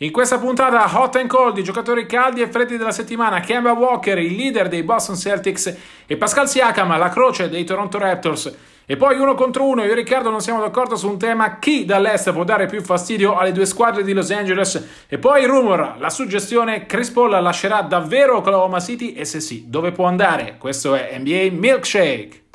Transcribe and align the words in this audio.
In 0.00 0.12
questa 0.12 0.38
puntata 0.38 0.88
hot 0.96 1.16
and 1.16 1.26
cold, 1.26 1.58
i 1.58 1.64
giocatori 1.64 2.06
caldi 2.06 2.40
e 2.40 2.46
freddi 2.46 2.76
della 2.76 2.92
settimana, 2.92 3.40
Kemba 3.40 3.72
Walker, 3.72 4.16
il 4.18 4.32
leader 4.32 4.68
dei 4.68 4.84
Boston 4.84 5.16
Celtics 5.16 5.76
e 6.06 6.16
Pascal 6.16 6.48
Siakam, 6.48 6.96
la 6.96 7.08
croce 7.08 7.48
dei 7.48 7.64
Toronto 7.64 7.98
Raptors. 7.98 8.54
E 8.86 8.96
poi 8.96 9.18
uno 9.18 9.34
contro 9.34 9.66
uno, 9.66 9.82
io 9.82 9.90
e 9.90 9.96
Riccardo 9.96 10.30
non 10.30 10.40
siamo 10.40 10.60
d'accordo 10.60 10.94
su 10.94 11.08
un 11.08 11.18
tema 11.18 11.58
chi 11.58 11.84
dall'est 11.84 12.30
può 12.30 12.44
dare 12.44 12.66
più 12.66 12.80
fastidio 12.80 13.36
alle 13.36 13.50
due 13.50 13.66
squadre 13.66 14.04
di 14.04 14.12
Los 14.12 14.30
Angeles. 14.30 15.04
E 15.08 15.18
poi 15.18 15.44
rumor, 15.46 15.96
la 15.98 16.10
suggestione 16.10 16.86
Chris 16.86 17.10
Paul 17.10 17.30
lascerà 17.30 17.82
davvero 17.82 18.36
Oklahoma 18.36 18.78
City 18.78 19.14
e 19.14 19.24
se 19.24 19.40
sì, 19.40 19.64
dove 19.66 19.90
può 19.90 20.04
andare? 20.04 20.58
Questo 20.58 20.94
è 20.94 21.18
NBA 21.18 21.48
Milkshake. 21.50 22.47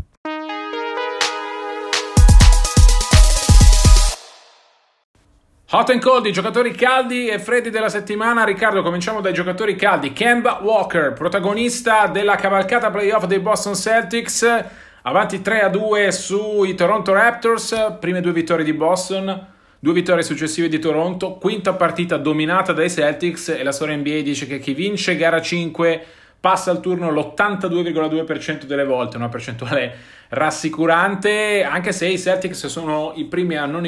Hot 5.76 5.90
and 5.90 6.00
cold, 6.02 6.28
i 6.28 6.32
giocatori 6.32 6.72
caldi 6.72 7.30
e 7.30 7.40
freddi 7.40 7.72
della 7.72 7.90
settimana. 7.90 8.44
Riccardo, 8.44 8.84
cominciamo 8.84 9.22
dai 9.22 9.34
giocatori 9.34 9.76
caldi. 9.76 10.14
Kemba 10.14 10.60
Walker, 10.62 11.14
protagonista 11.14 12.06
della 12.06 12.36
cavalcata 12.36 12.92
playoff 12.92 13.26
dei 13.26 13.40
Boston 13.40 13.74
Celtics, 13.74 14.66
avanti 15.02 15.42
3 15.42 15.62
a 15.62 15.70
2 15.70 16.12
sui 16.12 16.76
Toronto 16.76 17.12
Raptors, 17.12 17.96
prime 18.00 18.22
due 18.22 18.34
vittorie 18.34 18.64
di 18.64 18.74
Boston, 18.74 19.48
due 19.80 19.94
vittorie 19.94 20.22
successive 20.22 20.68
di 20.68 20.78
Toronto, 20.78 21.38
quinta 21.40 21.74
partita 21.74 22.18
dominata 22.18 22.72
dai 22.72 22.92
Celtics 22.92 23.50
e 23.50 23.64
la 23.64 23.72
storia 23.72 23.96
NBA 23.96 24.22
dice 24.22 24.46
che 24.46 24.60
chi 24.60 24.76
vince 24.76 25.16
gara 25.16 25.42
5 25.42 26.06
passa 26.40 26.70
al 26.70 26.82
turno 26.82 27.10
l'82,2% 27.10 28.66
delle 28.66 28.84
volte, 28.84 29.18
una 29.18 29.30
percentuale 29.30 29.96
rassicurante, 30.34 31.64
anche 31.64 31.92
se 31.92 32.08
i 32.08 32.18
Celtics 32.18 32.66
sono 32.66 33.14
i 33.16 33.26
primi 33.26 33.56
a 33.56 33.66
non, 33.66 33.86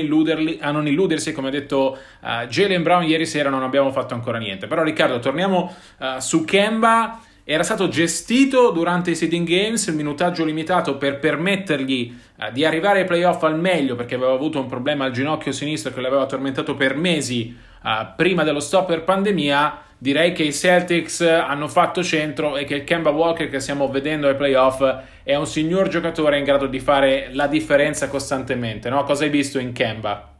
a 0.60 0.72
non 0.72 0.88
illudersi, 0.88 1.32
come 1.32 1.48
ha 1.48 1.52
detto 1.52 1.98
uh, 2.22 2.46
Jalen 2.48 2.84
Brown 2.84 3.04
ieri 3.04 3.26
sera 3.26 3.50
non 3.50 3.64
abbiamo 3.64 3.92
fatto 3.92 4.14
ancora 4.14 4.38
niente. 4.38 4.68
Però 4.68 4.84
Riccardo, 4.84 5.20
torniamo 5.20 5.76
uh, 5.98 6.20
su 6.20 6.46
Kemba, 6.46 7.20
era 7.44 7.64
stato 7.64 7.88
gestito 7.88 8.70
durante 8.70 9.12
i 9.12 9.16
seeding 9.16 9.48
games, 9.48 9.88
il 9.88 9.96
minutaggio 9.96 10.46
limitato 10.46 10.98
per 10.98 11.20
permettergli 11.20 12.16
uh, 12.38 12.52
di 12.52 12.64
arrivare 12.64 13.00
ai 13.00 13.06
playoff 13.06 13.42
al 13.44 13.60
meglio, 13.60 13.96
perché 13.96 14.16
aveva 14.16 14.34
avuto 14.34 14.60
un 14.60 14.68
problema 14.68 15.06
al 15.06 15.12
ginocchio 15.12 15.52
sinistro 15.52 15.94
che 15.94 16.02
l'aveva 16.02 16.26
tormentato 16.26 16.76
per 16.76 16.96
mesi 16.96 17.74
prima 18.16 18.44
dello 18.44 18.62
stop 18.62 18.88
per 18.88 19.04
pandemia 19.04 19.80
direi 20.06 20.34
che 20.34 20.44
i 20.44 20.54
Celtics 20.54 21.22
hanno 21.22 21.68
fatto 21.68 22.04
centro 22.04 22.58
e 22.58 22.64
che 22.64 22.76
il 22.76 22.84
Kemba 22.84 23.10
Walker 23.10 23.50
che 23.50 23.60
stiamo 23.60 23.90
vedendo 23.90 24.28
ai 24.28 24.36
playoff 24.36 24.84
è 25.24 25.34
un 25.34 25.48
signor 25.48 25.88
giocatore 25.88 26.38
in 26.38 26.44
grado 26.44 26.68
di 26.68 26.80
fare 26.80 27.30
la 27.34 27.48
differenza 27.48 28.08
costantemente. 28.08 28.88
No? 28.92 29.04
Cosa 29.04 29.24
hai 29.24 29.32
visto 29.32 29.58
in 29.58 29.72
Kemba? 29.72 30.32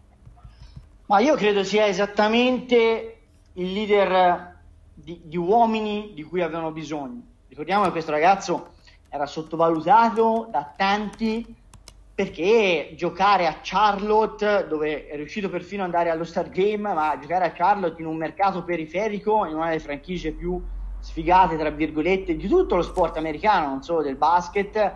Ma 1.08 1.20
io 1.20 1.34
credo 1.34 1.64
sia 1.64 1.88
esattamente 1.88 3.18
il 3.54 3.74
leader 3.74 4.56
di, 4.94 5.22
di 5.24 5.38
uomini 5.38 6.12
di 6.14 6.22
cui 6.22 6.44
avevano 6.44 6.70
bisogno. 6.70 7.24
Ricordiamo 7.48 7.86
che 7.86 7.90
questo 7.90 8.12
ragazzo 8.12 8.74
era 9.10 9.26
sottovalutato 9.26 10.48
da 10.52 10.72
tanti 10.78 11.44
perché 12.16 12.94
giocare 12.96 13.46
a 13.46 13.58
Charlotte, 13.62 14.66
dove 14.70 15.06
è 15.06 15.18
riuscito 15.18 15.50
perfino 15.50 15.84
ad 15.84 15.90
andare 15.90 16.10
allo 16.10 16.24
Star 16.24 16.50
Game, 16.50 16.94
ma 16.94 17.18
giocare 17.20 17.44
a 17.44 17.52
Charlotte 17.52 18.02
in 18.02 18.08
un 18.08 18.16
mercato 18.16 18.64
periferico, 18.64 19.46
in 19.46 19.56
una 19.56 19.68
delle 19.68 19.82
franchigie 19.82 20.32
più 20.32 20.64
sfigate, 21.02 21.58
tra 21.58 21.70
virgolette, 21.70 22.38
di 22.38 22.48
tutto 22.48 22.78
lo 22.78 22.84
sport 22.84 23.18
americano, 23.18 23.68
non 23.68 23.84
solo 23.84 24.02
del 24.02 24.16
basket, 24.16 24.94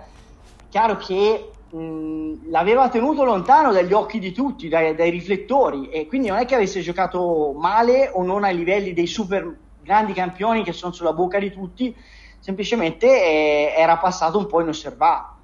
chiaro 0.70 0.96
che 0.96 1.52
mh, 1.70 2.50
l'aveva 2.50 2.88
tenuto 2.88 3.26
lontano 3.26 3.74
dagli 3.74 3.92
occhi 3.92 4.20
di 4.20 4.32
tutti, 4.32 4.70
dai, 4.70 4.96
dai, 4.96 5.10
riflettori, 5.10 5.90
e 5.90 6.08
quindi 6.08 6.30
non 6.30 6.38
è 6.38 6.46
che 6.46 6.56
avesse 6.56 6.80
giocato 6.80 7.52
male 7.54 8.10
o 8.14 8.24
non 8.24 8.46
ai 8.46 8.56
livelli 8.56 8.94
dei 8.94 9.08
super 9.08 9.58
grandi 9.84 10.14
campioni 10.14 10.64
che 10.64 10.72
sono 10.72 10.94
sulla 10.94 11.12
bocca 11.12 11.38
di 11.38 11.52
tutti, 11.52 11.94
semplicemente 12.40 13.08
eh, 13.08 13.74
era 13.76 13.98
passato 13.98 14.38
un 14.38 14.48
po' 14.48 14.62
inosservato 14.62 15.39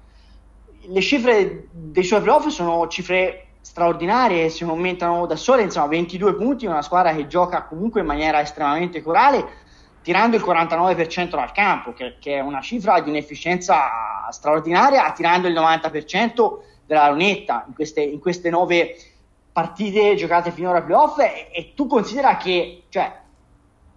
le 0.88 1.00
cifre 1.00 1.68
dei 1.70 2.04
suoi 2.04 2.20
playoff 2.20 2.46
sono 2.48 2.86
cifre 2.88 3.46
straordinarie, 3.60 4.48
si 4.48 4.62
aumentano 4.62 5.26
da 5.26 5.36
sole, 5.36 5.62
insomma 5.62 5.86
22 5.86 6.34
punti, 6.34 6.66
una 6.66 6.82
squadra 6.82 7.14
che 7.14 7.26
gioca 7.26 7.64
comunque 7.64 8.00
in 8.00 8.06
maniera 8.06 8.40
estremamente 8.40 9.02
corale, 9.02 9.44
tirando 10.02 10.36
il 10.36 10.42
49% 10.42 11.30
dal 11.30 11.52
campo, 11.52 11.92
che, 11.92 12.16
che 12.20 12.36
è 12.36 12.40
una 12.40 12.60
cifra 12.60 13.00
di 13.00 13.10
un'efficienza 13.10 14.28
straordinaria, 14.30 15.10
tirando 15.12 15.48
il 15.48 15.54
90% 15.54 16.58
della 16.86 17.10
lunetta 17.10 17.64
in 17.66 17.74
queste, 17.74 18.02
in 18.02 18.20
queste 18.20 18.50
nove 18.50 18.96
partite 19.52 20.14
giocate 20.14 20.52
finora 20.52 20.78
ai 20.78 20.84
playoff 20.84 21.18
e, 21.18 21.48
e 21.52 21.72
tu 21.74 21.86
considera 21.86 22.36
che 22.36 22.84
cioè, 22.88 23.12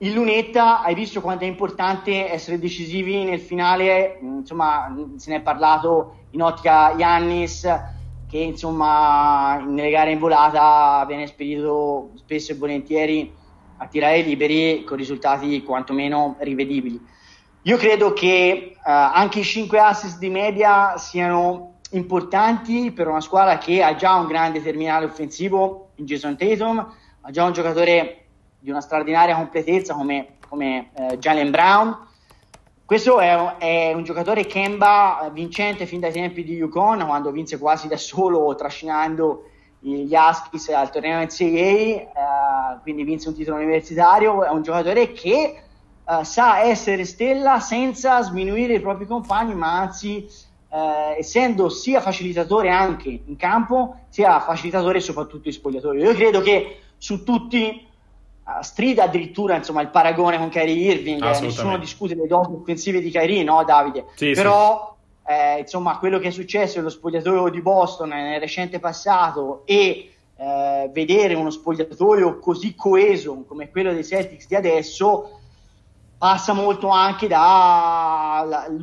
in 0.01 0.13
lunetta 0.13 0.81
hai 0.81 0.95
visto 0.95 1.19
quanto 1.19 1.43
è 1.43 1.47
importante 1.47 2.31
essere 2.31 2.57
decisivi 2.57 3.23
nel 3.23 3.39
finale, 3.39 4.17
insomma 4.21 4.95
se 5.17 5.29
ne 5.31 5.37
è 5.37 5.41
parlato 5.41 6.15
in 6.31 6.41
ottica 6.41 6.93
Yannis 6.97 7.67
che 8.29 8.37
insomma 8.37 9.57
nelle 9.57 9.89
gare 9.89 10.11
in 10.11 10.19
volata 10.19 11.03
viene 11.05 11.27
spedito 11.27 12.11
spesso 12.15 12.51
e 12.51 12.55
volentieri 12.55 13.33
a 13.77 13.87
tirare 13.87 14.21
liberi 14.21 14.83
con 14.85 14.95
risultati 14.95 15.63
quantomeno 15.63 16.35
rivedibili. 16.39 16.99
Io 17.63 17.75
credo 17.75 18.13
che 18.13 18.75
uh, 18.75 18.79
anche 18.83 19.39
i 19.39 19.43
5 19.43 19.79
assist 19.79 20.17
di 20.17 20.29
media 20.29 20.95
siano 20.97 21.79
importanti 21.91 22.91
per 22.91 23.07
una 23.07 23.19
squadra 23.19 23.57
che 23.57 23.81
ha 23.83 23.95
già 23.95 24.15
un 24.15 24.27
grande 24.27 24.61
terminale 24.61 25.05
offensivo 25.05 25.89
in 25.95 26.05
Jason 26.05 26.37
Tatum, 26.37 26.77
ha 27.21 27.31
già 27.31 27.43
un 27.43 27.51
giocatore 27.51 28.28
di 28.59 28.69
una 28.69 28.81
straordinaria 28.81 29.35
completezza 29.35 29.93
come, 29.93 30.37
come 30.47 30.89
uh, 30.93 31.15
Jalen 31.17 31.51
Brown, 31.51 32.07
questo 32.89 33.19
è, 33.19 33.35
è, 33.59 33.93
un 33.93 34.03
giocatore 34.03 34.47
Kemba 34.47 35.29
vincente 35.31 35.85
fin 35.85 35.99
dai 35.99 36.11
tempi 36.11 36.43
di 36.43 36.55
Yukon, 36.55 37.05
quando 37.05 37.29
vinse 37.29 37.59
quasi 37.59 37.87
da 37.87 37.97
solo 37.97 38.55
trascinando 38.55 39.43
gli 39.77 40.11
Huskies 40.11 40.69
al 40.69 40.89
torneo 40.89 41.21
NCAA, 41.21 41.45
eh, 41.45 42.07
quindi 42.81 43.03
vinse 43.03 43.27
un 43.27 43.35
titolo 43.35 43.57
universitario. 43.57 44.43
È 44.43 44.49
un 44.49 44.63
giocatore 44.63 45.11
che 45.11 45.61
eh, 46.03 46.23
sa 46.23 46.61
essere 46.61 47.05
stella 47.05 47.59
senza 47.59 48.23
sminuire 48.23 48.73
i 48.73 48.79
propri 48.79 49.05
compagni, 49.05 49.53
ma 49.53 49.77
anzi, 49.77 50.27
eh, 50.71 51.15
essendo 51.19 51.69
sia 51.69 52.01
facilitatore 52.01 52.71
anche 52.71 53.21
in 53.23 53.35
campo, 53.35 53.99
sia 54.09 54.39
facilitatore 54.39 54.99
soprattutto 54.99 55.47
in 55.47 55.53
spogliatoio. 55.53 56.03
Io 56.05 56.15
credo 56.15 56.41
che 56.41 56.79
su 56.97 57.23
tutti 57.23 57.87
strida 58.61 59.03
addirittura 59.03 59.55
insomma, 59.55 59.81
il 59.81 59.89
paragone 59.89 60.37
con 60.37 60.49
Kyrie 60.49 60.93
Irving, 60.93 61.23
eh, 61.23 61.39
nessuno 61.39 61.77
discute 61.77 62.15
le 62.15 62.27
doti 62.27 62.51
offensive 62.51 63.01
di 63.01 63.09
Kyrie, 63.09 63.43
no 63.43 63.63
Davide? 63.63 64.05
Sì, 64.15 64.31
Però 64.31 64.97
sì. 65.23 65.31
Eh, 65.31 65.59
insomma 65.59 65.99
quello 65.99 66.17
che 66.17 66.29
è 66.29 66.31
successo 66.31 66.77
nello 66.77 66.89
spogliatoio 66.89 67.49
di 67.49 67.61
Boston 67.61 68.09
nel 68.09 68.39
recente 68.39 68.79
passato 68.79 69.61
e 69.65 70.11
eh, 70.35 70.89
vedere 70.91 71.35
uno 71.35 71.51
spogliatoio 71.51 72.39
così 72.39 72.73
coeso 72.73 73.43
come 73.47 73.69
quello 73.69 73.93
dei 73.93 74.03
Celtics 74.03 74.47
di 74.47 74.55
adesso 74.55 75.39
passa 76.17 76.53
molto 76.53 76.89
anche 76.89 77.27
dall'uscita 77.27 78.73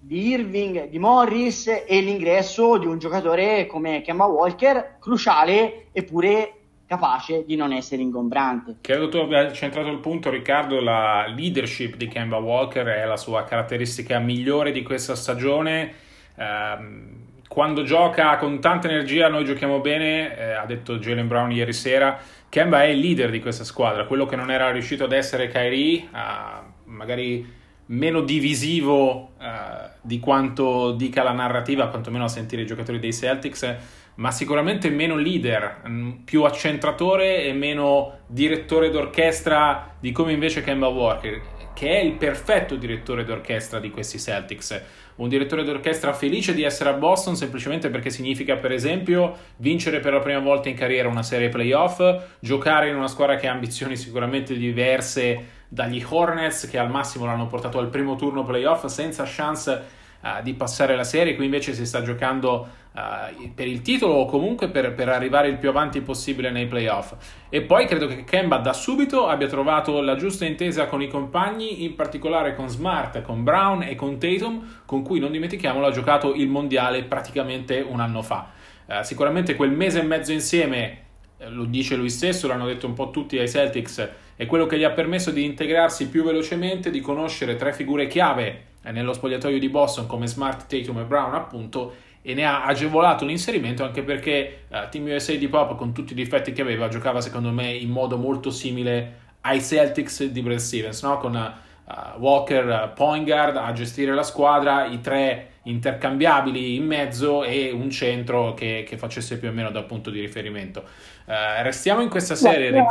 di 0.00 0.28
Irving, 0.28 0.88
di 0.88 0.98
Morris 0.98 1.66
e 1.66 2.00
l'ingresso 2.00 2.78
di 2.78 2.86
un 2.86 2.98
giocatore 2.98 3.66
come 3.66 4.00
Kemba 4.00 4.26
Walker, 4.26 4.96
cruciale 5.00 5.88
eppure 5.92 6.57
capace 6.88 7.44
di 7.46 7.54
non 7.54 7.72
essere 7.72 8.00
ingombrante. 8.00 8.76
Credo 8.80 9.08
tu 9.08 9.18
abbia 9.18 9.52
centrato 9.52 9.88
il 9.88 9.98
punto, 9.98 10.30
Riccardo. 10.30 10.80
La 10.80 11.26
leadership 11.26 11.96
di 11.96 12.08
Kemba 12.08 12.38
Walker 12.38 12.86
è 12.86 13.04
la 13.04 13.18
sua 13.18 13.44
caratteristica 13.44 14.18
migliore 14.18 14.72
di 14.72 14.82
questa 14.82 15.14
stagione. 15.14 15.92
Um, 16.36 17.26
quando 17.46 17.82
gioca 17.82 18.36
con 18.36 18.60
tanta 18.60 18.88
energia 18.88 19.28
noi 19.28 19.44
giochiamo 19.44 19.80
bene, 19.80 20.36
eh, 20.36 20.52
ha 20.52 20.64
detto 20.64 20.98
Jalen 20.98 21.28
Brown 21.28 21.50
ieri 21.52 21.72
sera, 21.72 22.18
Kemba 22.48 22.82
è 22.82 22.86
il 22.86 23.00
leader 23.00 23.30
di 23.30 23.40
questa 23.40 23.64
squadra, 23.64 24.06
quello 24.06 24.26
che 24.26 24.36
non 24.36 24.50
era 24.50 24.70
riuscito 24.70 25.04
ad 25.04 25.12
essere 25.12 25.48
Kyrie, 25.48 26.08
uh, 26.10 26.90
magari 26.90 27.56
meno 27.86 28.20
divisivo 28.20 29.32
uh, 29.38 29.88
di 30.00 30.20
quanto 30.20 30.92
dica 30.92 31.22
la 31.22 31.32
narrativa, 31.32 31.88
quantomeno 31.88 32.24
a 32.24 32.28
sentire 32.28 32.62
i 32.62 32.66
giocatori 32.66 32.98
dei 32.98 33.12
Celtics, 33.12 33.76
ma 34.18 34.30
sicuramente 34.30 34.90
meno 34.90 35.16
leader, 35.16 35.82
mm, 35.88 36.10
più 36.24 36.42
accentratore 36.42 37.44
e 37.44 37.52
meno 37.52 38.18
direttore 38.26 38.90
d'orchestra 38.90 39.94
di 40.00 40.10
come 40.12 40.32
invece 40.32 40.62
Kemba 40.62 40.88
Walker, 40.88 41.40
che 41.72 42.00
è 42.00 42.00
il 42.00 42.14
perfetto 42.14 42.74
direttore 42.74 43.24
d'orchestra 43.24 43.78
di 43.78 43.90
questi 43.90 44.18
Celtics. 44.18 44.82
Un 45.16 45.28
direttore 45.28 45.62
d'orchestra 45.62 46.12
felice 46.12 46.52
di 46.52 46.62
essere 46.64 46.90
a 46.90 46.94
Boston 46.94 47.36
semplicemente 47.36 47.90
perché 47.90 48.10
significa, 48.10 48.56
per 48.56 48.72
esempio, 48.72 49.36
vincere 49.56 50.00
per 50.00 50.12
la 50.12 50.20
prima 50.20 50.40
volta 50.40 50.68
in 50.68 50.74
carriera 50.74 51.08
una 51.08 51.22
serie 51.22 51.48
playoff, 51.48 52.00
giocare 52.40 52.88
in 52.88 52.96
una 52.96 53.08
squadra 53.08 53.36
che 53.36 53.46
ha 53.46 53.52
ambizioni 53.52 53.96
sicuramente 53.96 54.56
diverse 54.56 55.56
dagli 55.68 56.04
Hornets, 56.06 56.68
che 56.68 56.78
al 56.78 56.90
massimo 56.90 57.24
l'hanno 57.24 57.46
portato 57.46 57.78
al 57.78 57.88
primo 57.88 58.16
turno 58.16 58.42
playoff 58.42 58.86
senza 58.86 59.24
chance 59.26 59.84
uh, 60.20 60.42
di 60.42 60.54
passare 60.54 60.96
la 60.96 61.04
serie, 61.04 61.36
qui 61.36 61.44
invece 61.44 61.74
si 61.74 61.86
sta 61.86 62.02
giocando 62.02 62.86
uh, 62.98 63.52
per 63.54 63.66
il 63.66 63.82
titolo 63.82 64.14
o 64.14 64.24
comunque 64.26 64.68
per, 64.68 64.94
per, 64.94 65.08
arrivare 65.08 65.48
il 65.48 65.58
più 65.58 65.68
avanti 65.68 66.00
possibile 66.00 66.50
nei 66.50 66.66
playoff. 66.66 67.14
E 67.48 67.62
poi 67.62 67.86
credo 67.86 68.06
che 68.06 68.24
Kemba 68.24 68.58
da 68.58 68.72
subito 68.72 69.28
abbia 69.28 69.46
trovato 69.46 70.00
la 70.00 70.16
giusta 70.16 70.44
intesa 70.44 70.86
con 70.86 71.00
i 71.00 71.08
compagni, 71.08 71.84
in 71.84 71.94
particolare 71.94 72.54
con 72.54 72.68
Smart, 72.68 73.22
con 73.22 73.44
Brown 73.44 73.82
e 73.82 73.94
con 73.94 74.18
Tatum, 74.18 74.82
con 74.84 75.02
cui 75.02 75.20
non 75.20 75.30
dimentichiamolo 75.30 75.86
ha 75.86 75.90
giocato 75.90 76.34
il 76.34 76.48
mondiale 76.48 77.04
praticamente 77.04 77.80
un 77.80 78.00
anno 78.00 78.22
fa. 78.22 78.50
Uh, 78.86 79.02
sicuramente 79.02 79.54
quel 79.54 79.70
mese 79.70 80.00
e 80.00 80.02
mezzo 80.02 80.32
insieme 80.32 81.06
lo 81.50 81.64
dice 81.64 81.94
lui 81.94 82.10
stesso, 82.10 82.48
l'hanno 82.48 82.66
detto 82.66 82.86
un 82.86 82.94
po' 82.94 83.10
tutti 83.10 83.38
ai 83.38 83.48
Celtics, 83.48 84.08
è 84.34 84.46
quello 84.46 84.66
che 84.66 84.78
gli 84.78 84.84
ha 84.84 84.90
permesso 84.90 85.30
di 85.30 85.44
integrarsi 85.44 86.08
più 86.08 86.24
velocemente, 86.24 86.90
di 86.90 87.00
conoscere 87.00 87.56
tre 87.56 87.72
figure 87.72 88.06
chiave 88.08 88.66
eh, 88.82 88.92
nello 88.92 89.12
spogliatoio 89.12 89.58
di 89.58 89.68
Boston 89.68 90.06
come 90.06 90.26
Smart, 90.26 90.66
Tatum 90.66 90.98
e 90.98 91.04
Brown 91.04 91.34
appunto 91.34 91.94
e 92.22 92.34
ne 92.34 92.44
ha 92.44 92.64
agevolato 92.64 93.24
l'inserimento 93.24 93.84
anche 93.84 94.02
perché 94.02 94.64
uh, 94.68 94.88
Team 94.90 95.06
USA 95.06 95.34
di 95.34 95.48
Pop 95.48 95.76
con 95.76 95.92
tutti 95.92 96.12
i 96.12 96.16
difetti 96.16 96.52
che 96.52 96.62
aveva 96.62 96.88
giocava 96.88 97.20
secondo 97.20 97.50
me 97.50 97.72
in 97.72 97.90
modo 97.90 98.16
molto 98.16 98.50
simile 98.50 99.26
ai 99.42 99.60
Celtics 99.60 100.24
di 100.24 100.42
Brad 100.42 100.58
Stevens 100.58 101.02
no? 101.02 101.18
con 101.18 101.34
uh, 101.34 102.20
Walker 102.20 102.66
uh, 102.66 102.94
point 102.94 103.26
guard 103.26 103.56
a 103.56 103.72
gestire 103.72 104.14
la 104.14 104.22
squadra 104.22 104.86
i 104.86 105.00
tre 105.00 105.48
intercambiabili 105.68 106.76
in 106.76 106.86
mezzo 106.86 107.44
e 107.44 107.70
un 107.70 107.90
centro 107.90 108.54
che, 108.54 108.84
che 108.86 108.96
facesse 108.96 109.38
più 109.38 109.48
o 109.48 109.52
meno 109.52 109.70
da 109.70 109.82
punto 109.82 110.10
di 110.10 110.18
riferimento. 110.20 110.82
Uh, 111.26 111.62
restiamo 111.62 112.00
in 112.00 112.08
questa 112.08 112.34
serie 112.34 112.70
no, 112.70 112.90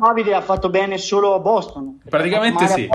Davide 0.00 0.34
ha 0.34 0.40
fatto 0.40 0.68
bene 0.68 0.98
solo 0.98 1.34
a 1.34 1.38
Boston. 1.38 2.00
Praticamente 2.08 2.66
sì. 2.66 2.88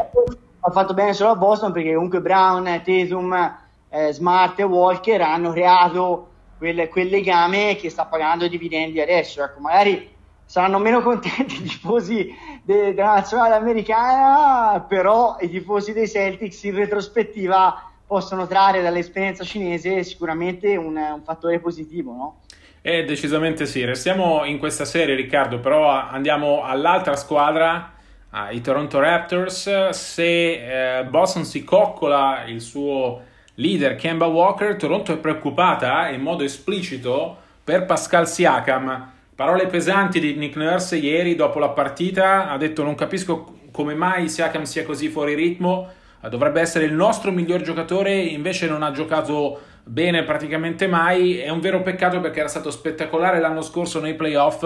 ha 0.60 0.72
fatto 0.72 0.94
bene 0.94 1.14
solo 1.14 1.32
a 1.32 1.36
Boston 1.36 1.72
perché 1.72 1.94
comunque 1.94 2.20
Brown, 2.20 2.66
Tatum, 2.84 3.58
eh, 3.92 4.14
Smart 4.14 4.58
e 4.60 4.64
Walker 4.64 5.22
hanno 5.22 5.52
creato 5.52 6.30
quel, 6.58 6.88
quel, 6.88 7.08
legame 7.08 7.76
che 7.76 7.90
sta 7.90 8.06
pagando 8.06 8.48
dividendi 8.48 9.02
adesso. 9.02 9.44
Ecco, 9.44 9.60
magari 9.60 10.10
saranno 10.46 10.80
meno 10.80 11.02
contenti 11.02 11.56
i 11.56 11.64
tifosi 11.64 12.34
de, 12.64 12.94
della 12.94 13.16
nazionale 13.16 13.56
americana, 13.56 14.80
però 14.88 15.38
i 15.42 15.50
tifosi 15.50 15.92
dei 15.94 16.08
Celtics 16.08 16.64
in 16.64 16.76
retrospettiva 16.76 17.90
possono 18.08 18.48
trarre 18.48 18.82
dall'esperienza 18.82 19.44
cinese 19.44 20.04
sicuramente 20.04 20.76
un, 20.76 20.96
un 20.98 21.22
fattore 21.24 21.60
positivo, 21.60 22.14
no? 22.14 22.40
Eh, 22.82 23.06
decisamente 23.06 23.66
sì. 23.66 23.86
Restiamo 23.86 24.44
in 24.46 24.58
questa 24.58 24.86
serie, 24.86 25.16
Riccardo, 25.16 25.60
però 25.60 25.88
andiamo 25.88 26.64
all'altra 26.64 27.16
squadra 27.16 27.94
ah, 28.32 28.52
i 28.52 28.60
Toronto 28.62 29.00
Raptors. 29.00 29.90
Se 29.90 31.00
eh, 31.00 31.04
Boston 31.06 31.46
si 31.46 31.64
coccola 31.64 32.44
il 32.46 32.60
suo 32.60 33.30
leader 33.56 33.96
Kemba 33.96 34.26
Walker, 34.26 34.76
Toronto 34.76 35.14
è 35.14 35.18
preoccupata 35.18 36.10
in 36.10 36.22
modo 36.22 36.44
esplicito 36.44 37.38
per 37.64 37.86
Pascal 37.86 38.28
Siakam. 38.28 39.12
Parole 39.36 39.68
pesanti 39.68 40.20
di 40.20 40.36
Nick 40.36 40.56
Nurse 40.56 40.98
ieri 40.98 41.36
dopo 41.36 41.60
la 41.60 41.70
partita, 41.70 42.50
ha 42.50 42.58
detto 42.58 42.84
non 42.84 42.96
capisco 42.96 43.60
come 43.72 43.96
mai 43.96 44.30
Siakam 44.30 44.64
sia 44.64 44.84
così 44.84 45.10
fuori 45.10 45.34
ritmo, 45.34 45.90
dovrebbe 46.30 46.62
essere 46.62 46.86
il 46.86 46.94
nostro 46.94 47.32
miglior 47.32 47.62
giocatore, 47.62 48.16
invece 48.20 48.68
non 48.68 48.84
ha 48.84 48.92
giocato 48.92 49.60
bene 49.84 50.24
praticamente 50.24 50.88
mai, 50.88 51.38
è 51.40 51.50
un 51.50 51.60
vero 51.60 51.82
peccato 51.82 52.20
perché 52.20 52.40
era 52.40 52.50
stato 52.50 52.70
spettacolare 52.70 53.40
l'anno 53.40 53.62
scorso 53.62 54.00
nei 54.00 54.14
playoff 54.14 54.64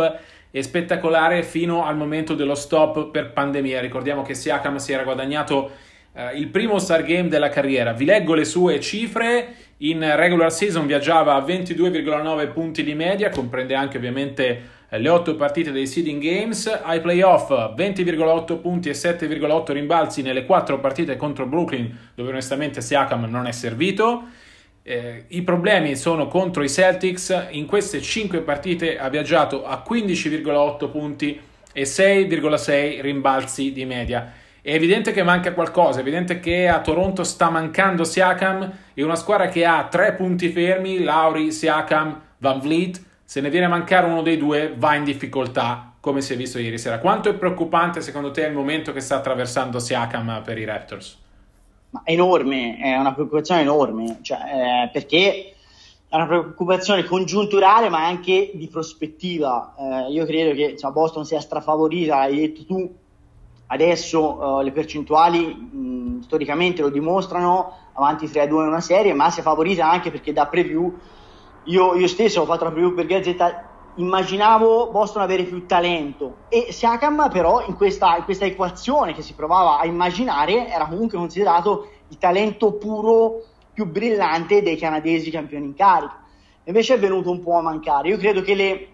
e 0.51 0.63
spettacolare 0.63 1.43
fino 1.43 1.85
al 1.85 1.95
momento 1.95 2.33
dello 2.33 2.55
stop 2.55 3.09
per 3.11 3.31
pandemia. 3.31 3.79
Ricordiamo 3.79 4.21
che 4.21 4.33
Siakam 4.33 4.77
si 4.77 4.93
era 4.93 5.03
guadagnato 5.03 5.71
eh, 6.15 6.38
il 6.38 6.47
primo 6.47 6.79
Star 6.79 7.03
Game 7.03 7.27
della 7.27 7.50
carriera. 7.50 7.91
Vi 7.91 8.06
leggo 8.06 8.33
le 8.33 8.45
sue 8.45 8.79
cifre. 8.79 9.56
In 9.79 10.00
regular 10.15 10.53
season 10.53 10.88
viaggiava 10.88 11.35
a 11.35 11.41
22,9 11.41 12.53
punti 12.53 12.81
di 12.81 12.95
media, 12.95 13.29
comprende 13.29 13.75
anche 13.75 13.97
ovviamente 13.97 14.62
eh, 14.88 14.97
le 15.00 15.09
8 15.09 15.35
partite 15.35 15.71
dei 15.71 15.85
seeding 15.85 16.21
games. 16.23 16.67
Ai 16.67 17.01
playoff 17.01 17.51
20,8 17.51 18.62
punti 18.62 18.88
e 18.88 18.94
7,8 18.94 19.73
rimbalzi 19.73 20.21
nelle 20.21 20.45
4 20.45 20.79
partite 20.79 21.17
contro 21.17 21.45
Brooklyn, 21.45 21.94
dove 22.15 22.29
onestamente 22.29 22.79
Siakam 22.79 23.25
non 23.25 23.47
è 23.47 23.51
servito. 23.51 24.23
Eh, 24.81 25.25
I 25.27 25.41
problemi 25.41 25.95
sono 25.97 26.27
contro 26.27 26.63
i 26.63 26.69
Celtics, 26.69 27.47
in 27.50 27.65
queste 27.65 28.01
5 28.01 28.41
partite 28.41 28.97
ha 28.97 29.09
viaggiato 29.09 29.65
a 29.65 29.83
15,8 29.85 30.89
punti 30.89 31.41
e 31.73 31.83
6,6 31.83 33.01
rimbalzi 33.01 33.73
di 33.73 33.83
media. 33.83 34.31
È 34.65 34.73
evidente 34.73 35.12
che 35.12 35.21
manca 35.21 35.53
qualcosa, 35.53 36.00
è 36.00 36.01
evidente 36.01 36.39
che 36.39 36.67
a 36.67 36.81
Toronto 36.81 37.23
sta 37.23 37.51
mancando 37.51 38.03
Siakam 38.03 38.71
e 38.95 39.03
una 39.03 39.13
squadra 39.13 39.47
che 39.47 39.63
ha 39.63 39.85
tre 39.85 40.13
punti 40.13 40.50
fermi, 40.50 41.03
Lauri, 41.03 41.51
Siakam, 41.51 42.19
Van 42.39 42.59
Vliet, 42.59 43.00
se 43.23 43.41
ne 43.41 43.51
viene 43.51 43.67
a 43.67 43.69
mancare 43.69 44.07
uno 44.07 44.23
dei 44.23 44.39
due 44.39 44.73
va 44.75 44.95
in 44.95 45.03
difficoltà, 45.03 45.94
come 46.00 46.21
si 46.21 46.33
è 46.33 46.35
visto 46.35 46.57
ieri 46.57 46.79
sera. 46.79 46.97
Quanto 46.97 47.29
è 47.29 47.35
preoccupante 47.35 48.01
secondo 48.01 48.31
te 48.31 48.41
il 48.41 48.53
momento 48.53 48.91
che 48.91 49.01
sta 49.01 49.17
attraversando 49.17 49.77
Siakam 49.77 50.41
per 50.44 50.57
i 50.57 50.65
Raptors? 50.65 51.19
ma 51.91 52.01
enorme, 52.03 52.77
è 52.77 52.97
una 52.97 53.13
preoccupazione 53.13 53.62
enorme, 53.62 54.17
cioè, 54.23 54.39
eh, 54.39 54.89
perché 54.91 55.53
è 56.09 56.15
una 56.15 56.25
preoccupazione 56.25 57.03
congiunturale 57.03 57.88
ma 57.89 58.03
anche 58.03 58.50
di 58.56 58.67
prospettiva. 58.67 59.75
Eh, 59.77 60.12
io 60.12 60.25
credo 60.25 60.56
che 60.56 60.71
insomma, 60.71 60.94
Boston 60.94 61.23
sia 61.23 61.39
strafavorita, 61.39 62.22
hai 62.22 62.38
detto 62.38 62.65
tu, 62.65 62.95
adesso 63.67 64.38
uh, 64.38 64.62
le 64.62 64.72
percentuali 64.72 65.53
mh, 65.53 66.22
storicamente 66.22 66.81
lo 66.81 66.89
dimostrano, 66.89 67.74
avanti 67.93 68.25
3-2 68.25 68.48
in 68.48 68.67
una 68.67 68.81
serie, 68.81 69.13
ma 69.13 69.29
sia 69.29 69.43
favorita 69.43 69.89
anche 69.89 70.12
perché 70.12 70.34
da 70.34 70.48
preview, 70.48 70.93
io, 71.63 71.95
io 71.95 72.07
stesso 72.07 72.41
ho 72.41 72.45
fatto 72.45 72.65
la 72.65 72.72
preview 72.72 72.93
per 72.93 73.05
Gazzetta, 73.05 73.69
immaginavo 73.95 74.91
Boston 74.91 75.22
avere 75.22 75.43
più 75.43 75.65
talento. 75.65 76.38
E 76.50 76.67
Siakam 76.72 77.29
però 77.31 77.65
in 77.65 77.75
questa, 77.75 78.17
in 78.17 78.24
questa, 78.24 78.45
equazione 78.45 79.13
che 79.13 79.22
si 79.22 79.34
provava 79.34 79.79
a 79.79 79.86
immaginare 79.86 80.67
era 80.67 80.86
comunque 80.86 81.17
considerato 81.17 81.89
il 82.10 82.17
talento 82.17 82.74
puro 82.74 83.43
più 83.74 83.86
brillante 83.86 84.62
dei 84.62 84.77
canadesi 84.77 85.31
campioni 85.31 85.65
in 85.65 85.74
carica. 85.74 86.24
Invece 86.65 86.95
è 86.95 87.00
venuto 87.00 87.31
un 87.31 87.41
po' 87.41 87.57
a 87.57 87.62
mancare. 87.62 88.10
Io 88.10 88.17
credo 88.17 88.41
che 88.41 88.55
le, 88.55 88.88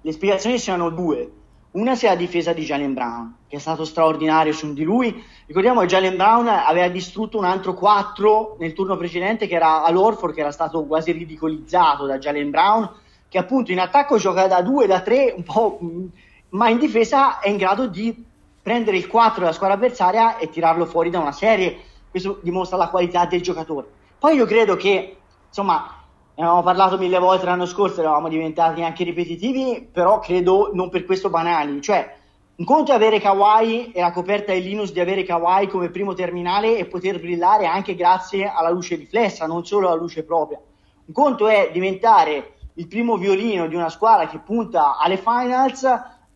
le 0.00 0.12
spiegazioni 0.12 0.58
siano 0.58 0.90
due 0.90 1.30
una 1.72 1.94
sia 1.94 2.10
la 2.10 2.16
difesa 2.16 2.52
di 2.52 2.64
Jalen 2.64 2.94
Brown 2.94 3.34
che 3.48 3.56
è 3.56 3.60
stato 3.60 3.84
straordinario 3.84 4.52
su 4.52 4.72
di 4.72 4.82
lui 4.82 5.22
ricordiamo 5.46 5.80
che 5.80 5.86
Jalen 5.86 6.16
Brown 6.16 6.48
aveva 6.48 6.88
distrutto 6.88 7.38
un 7.38 7.44
altro 7.44 7.74
4 7.74 8.56
nel 8.58 8.72
turno 8.72 8.96
precedente 8.96 9.46
che 9.46 9.54
era 9.54 9.82
all'Orford 9.82 10.34
che 10.34 10.40
era 10.40 10.52
stato 10.52 10.84
quasi 10.84 11.12
ridicolizzato 11.12 12.06
da 12.06 12.18
Jalen 12.18 12.50
Brown 12.50 12.90
che 13.32 13.38
appunto 13.38 13.72
in 13.72 13.80
attacco 13.80 14.18
gioca 14.18 14.46
da 14.46 14.60
2, 14.60 14.86
da 14.86 15.00
3, 15.00 15.32
un 15.34 15.42
po', 15.42 15.78
ma 16.50 16.68
in 16.68 16.78
difesa 16.78 17.38
è 17.38 17.48
in 17.48 17.56
grado 17.56 17.86
di 17.86 18.14
prendere 18.60 18.98
il 18.98 19.06
4 19.06 19.40
della 19.40 19.54
squadra 19.54 19.74
avversaria 19.76 20.36
e 20.36 20.50
tirarlo 20.50 20.84
fuori 20.84 21.08
da 21.08 21.18
una 21.18 21.32
serie. 21.32 21.78
Questo 22.10 22.40
dimostra 22.42 22.76
la 22.76 22.90
qualità 22.90 23.24
del 23.24 23.40
giocatore. 23.40 23.86
Poi 24.18 24.36
io 24.36 24.44
credo 24.44 24.76
che, 24.76 25.16
insomma, 25.48 26.01
ne 26.34 26.42
avevamo 26.42 26.62
parlato 26.62 26.96
mille 26.96 27.18
volte 27.18 27.44
l'anno 27.44 27.66
scorso, 27.66 28.00
eravamo 28.00 28.28
diventati 28.28 28.82
anche 28.82 29.04
ripetitivi, 29.04 29.86
però 29.92 30.18
credo 30.18 30.70
non 30.72 30.88
per 30.88 31.04
questo 31.04 31.28
banali. 31.28 31.82
Cioè, 31.82 32.16
un 32.54 32.64
conto 32.64 32.92
è 32.92 32.94
avere 32.94 33.20
Kawhi 33.20 33.92
e 33.92 34.00
la 34.00 34.12
coperta 34.12 34.52
è 34.52 34.58
Linus 34.58 34.92
di 34.92 35.00
avere 35.00 35.24
Kawhi 35.24 35.68
come 35.68 35.90
primo 35.90 36.14
terminale 36.14 36.78
e 36.78 36.86
poter 36.86 37.20
brillare 37.20 37.66
anche 37.66 37.94
grazie 37.94 38.50
alla 38.50 38.70
luce 38.70 38.96
riflessa, 38.96 39.46
non 39.46 39.66
solo 39.66 39.88
alla 39.88 40.00
luce 40.00 40.22
propria. 40.22 40.60
Un 41.04 41.12
conto 41.12 41.48
è 41.48 41.70
diventare 41.72 42.54
il 42.74 42.88
primo 42.88 43.16
violino 43.16 43.66
di 43.66 43.74
una 43.74 43.90
squadra 43.90 44.26
che 44.26 44.38
punta 44.38 44.96
alle 44.96 45.18
finals 45.18 45.82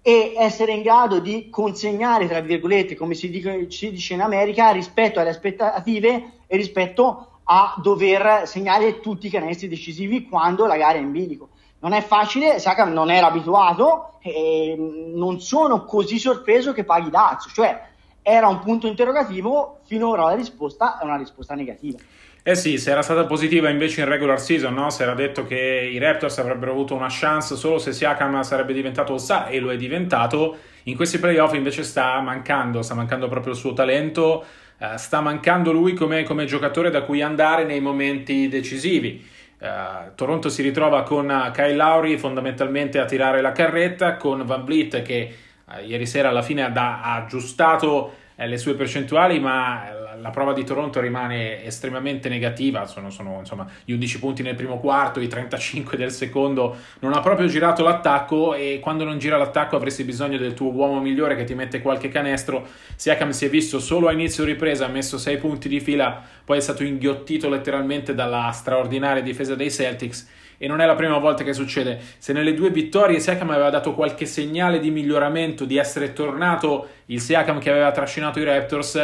e 0.03 0.35
essere 0.37 0.73
in 0.73 0.83
grado 0.83 1.21
di 1.21 1.49
consegnare, 1.49 2.29
tra 2.29 2.41
virgolette, 2.41 2.95
come 2.95 3.15
si 3.15 3.29
si 3.69 3.91
dice 3.91 4.15
in 4.15 4.21
America, 4.21 4.71
rispetto 4.71 5.21
alle 5.21 5.31
aspettative 5.31 6.33
e 6.47 6.57
rispetto 6.57 7.36
a 7.49 7.75
dover 7.81 8.43
segnare 8.47 9.01
tutti 9.01 9.27
i 9.27 9.31
canestri 9.31 9.69
decisivi 9.69 10.29
quando 10.29 10.67
la 10.67 10.77
gara 10.77 10.99
è 10.99 11.01
in 11.01 11.13
bilico. 11.13 11.51
Non 11.81 11.93
è 11.93 12.03
facile, 12.03 12.59
Siakam 12.59 12.93
non 12.93 13.11
era 13.11 13.27
abituato 13.27 14.19
e 14.23 14.75
non 14.77 15.41
sono 15.41 15.85
così 15.85 16.19
sorpreso 16.19 16.73
che 16.73 16.85
paghi 16.85 17.11
Dazio, 17.11 17.51
cioè 17.53 17.81
era 18.23 18.49
un 18.49 18.59
punto 18.59 18.89
interrogativo, 18.89 19.81
finora 19.85 20.25
la 20.25 20.35
risposta 20.35 20.99
è 20.99 21.05
una 21.05 21.17
risposta 21.17 21.55
negativa. 21.55 21.99
Eh 22.43 22.55
sì, 22.55 22.79
se 22.79 22.93
era 22.93 23.03
stata 23.03 23.25
positiva 23.27 23.69
invece 23.69 24.03
in 24.03 24.09
regular 24.09 24.41
season, 24.41 24.73
no? 24.75 24.91
Si 24.91 25.03
era 25.03 25.15
detto 25.15 25.45
che 25.45 25.91
i 25.93 25.99
Raptors 25.99 26.39
avrebbero 26.39 26.71
avuto 26.73 26.95
una 26.95 27.09
chance 27.11 27.57
solo 27.57 27.79
se 27.79 27.93
Siakam 27.93 28.41
sarebbe 28.43 28.73
diventato 28.73 29.13
All-Star 29.13 29.53
e 29.53 29.59
lo 29.59 29.71
è 29.71 29.77
diventato. 29.77 30.57
In 30.85 30.95
questi 30.95 31.19
playoff 31.19 31.55
invece 31.55 31.83
sta 31.83 32.21
mancando, 32.21 32.83
sta 32.83 32.95
mancando 32.95 33.29
proprio 33.29 33.53
il 33.53 33.59
suo 33.59 33.73
talento, 33.73 34.45
uh, 34.79 34.97
sta 34.97 35.21
mancando 35.21 35.73
lui 35.73 35.95
come, 35.95 36.23
come, 36.23 36.45
giocatore 36.45 36.91
da 36.91 37.03
cui 37.03 37.23
andare 37.23 37.65
nei 37.65 37.81
momenti 37.81 38.49
decisivi. 38.49 39.25
Uh, 39.59 40.15
Toronto 40.15 40.49
si 40.49 40.63
ritrova 40.63 41.03
con 41.03 41.51
Kyle 41.55 41.75
Lowry 41.75 42.19
fondamentalmente 42.19 42.99
a 42.99 43.05
tirare 43.05 43.41
la 43.41 43.53
carretta, 43.53 44.17
con 44.17 44.45
Van 44.45 44.65
Vliet 44.65 45.03
che 45.03 45.35
uh, 45.65 45.85
ieri 45.85 46.07
sera 46.07 46.29
alla 46.29 46.43
fine 46.43 46.63
ha, 46.63 46.69
da, 46.69 47.01
ha 47.03 47.15
aggiustato 47.15 48.25
le 48.45 48.59
sue 48.59 48.75
percentuali, 48.75 49.41
ma 49.41 50.07
la 50.21 50.31
prova 50.31 50.53
di 50.53 50.65
Toronto 50.65 51.01
rimane 51.01 51.65
estremamente 51.65 52.29
negativa, 52.29 52.87
sono, 52.87 53.11
sono 53.11 53.39
insomma, 53.39 53.67
gli 53.85 53.93
11 53.93 54.19
punti 54.19 54.43
nel 54.43 54.55
primo 54.55 54.79
quarto, 54.79 55.21
i 55.21 55.29
35 55.29 55.97
del 55.97 56.11
secondo, 56.11 56.77
non 57.01 57.13
ha 57.15 57.21
proprio 57.21 57.47
girato 57.47 57.83
l'attacco 57.83 58.55
e 58.55 58.79
quando 58.83 59.05
non 59.05 59.19
gira 59.19 59.37
l'attacco 59.37 59.77
avresti 59.77 60.05
bisogno 60.05 60.37
del 60.37 60.55
tuo 60.55 60.71
uomo 60.71 61.01
migliore 61.01 61.37
che 61.37 61.45
ti 61.45 61.55
mette 61.55 61.81
qualche 61.81 62.09
canestro. 62.09 62.67
Siakam 62.95 63.31
si 63.31 63.47
è 63.47 63.49
visto 63.49 63.79
solo 63.79 64.09
a 64.09 64.13
inizio 64.13 64.45
ripresa, 64.45 64.87
ha 64.87 64.89
messo 64.89 65.17
6 65.17 65.37
punti 65.39 65.69
di 65.69 65.81
fila, 65.81 66.23
poi 66.45 66.59
è 66.59 66.61
stato 66.61 66.85
inghiottito 66.85 67.49
letteralmente 67.49 68.15
dalla 68.15 68.51
straordinaria 68.53 69.23
difesa 69.23 69.55
dei 69.55 69.71
Celtics 69.71 70.45
e 70.59 70.67
non 70.67 70.81
è 70.81 70.87
la 70.87 70.95
prima 70.95 71.19
volta 71.19 71.45
che 71.45 71.53
succede. 71.53 72.01
Se 72.19 72.33
nelle 72.33 72.55
due 72.55 72.71
vittorie 72.71 73.21
Siakam 73.21 73.51
aveva 73.51 73.71
dato 73.71 73.95
qualche 73.95 74.27
segnale 74.27 74.79
di 74.79 74.91
miglioramento, 74.91 75.65
di 75.65 75.77
essere 75.77 76.13
tornato 76.13 76.89
il 77.07 77.21
Siakam 77.21 77.59
che 77.59 77.71
aveva 77.71 77.91
trascinato 77.91 78.39
i 78.39 78.45
Raptors, 78.45 78.95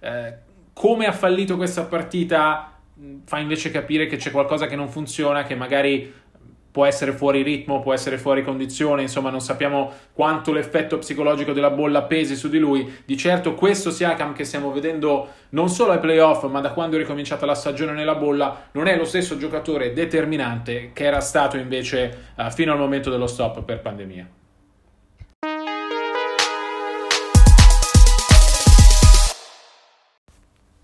eh, 0.00 0.34
come 0.72 1.06
ha 1.06 1.12
fallito 1.12 1.56
questa 1.56 1.84
partita 1.84 2.72
fa 3.24 3.38
invece 3.38 3.70
capire 3.70 4.06
che 4.06 4.16
c'è 4.16 4.30
qualcosa 4.30 4.66
che 4.66 4.74
non 4.74 4.88
funziona, 4.88 5.44
che 5.44 5.54
magari 5.54 6.12
può 6.78 6.86
essere 6.86 7.10
fuori 7.10 7.42
ritmo, 7.42 7.80
può 7.80 7.92
essere 7.92 8.18
fuori 8.18 8.44
condizione, 8.44 9.02
insomma 9.02 9.30
non 9.30 9.40
sappiamo 9.40 9.90
quanto 10.12 10.52
l'effetto 10.52 10.98
psicologico 10.98 11.50
della 11.50 11.70
bolla 11.70 12.02
pesi 12.02 12.36
su 12.36 12.48
di 12.48 12.60
lui. 12.60 13.02
Di 13.04 13.16
certo 13.16 13.54
questo 13.54 13.90
Siakam 13.90 14.32
che 14.32 14.44
stiamo 14.44 14.70
vedendo 14.70 15.28
non 15.48 15.70
solo 15.70 15.90
ai 15.90 15.98
playoff, 15.98 16.44
ma 16.44 16.60
da 16.60 16.70
quando 16.70 16.94
è 16.94 17.00
ricominciata 17.00 17.44
la 17.46 17.56
stagione 17.56 17.94
nella 17.94 18.14
bolla, 18.14 18.68
non 18.70 18.86
è 18.86 18.96
lo 18.96 19.04
stesso 19.04 19.36
giocatore 19.36 19.92
determinante 19.92 20.92
che 20.92 21.02
era 21.02 21.18
stato 21.18 21.56
invece 21.56 22.26
uh, 22.36 22.48
fino 22.48 22.70
al 22.70 22.78
momento 22.78 23.10
dello 23.10 23.26
stop 23.26 23.64
per 23.64 23.80
pandemia. 23.80 24.28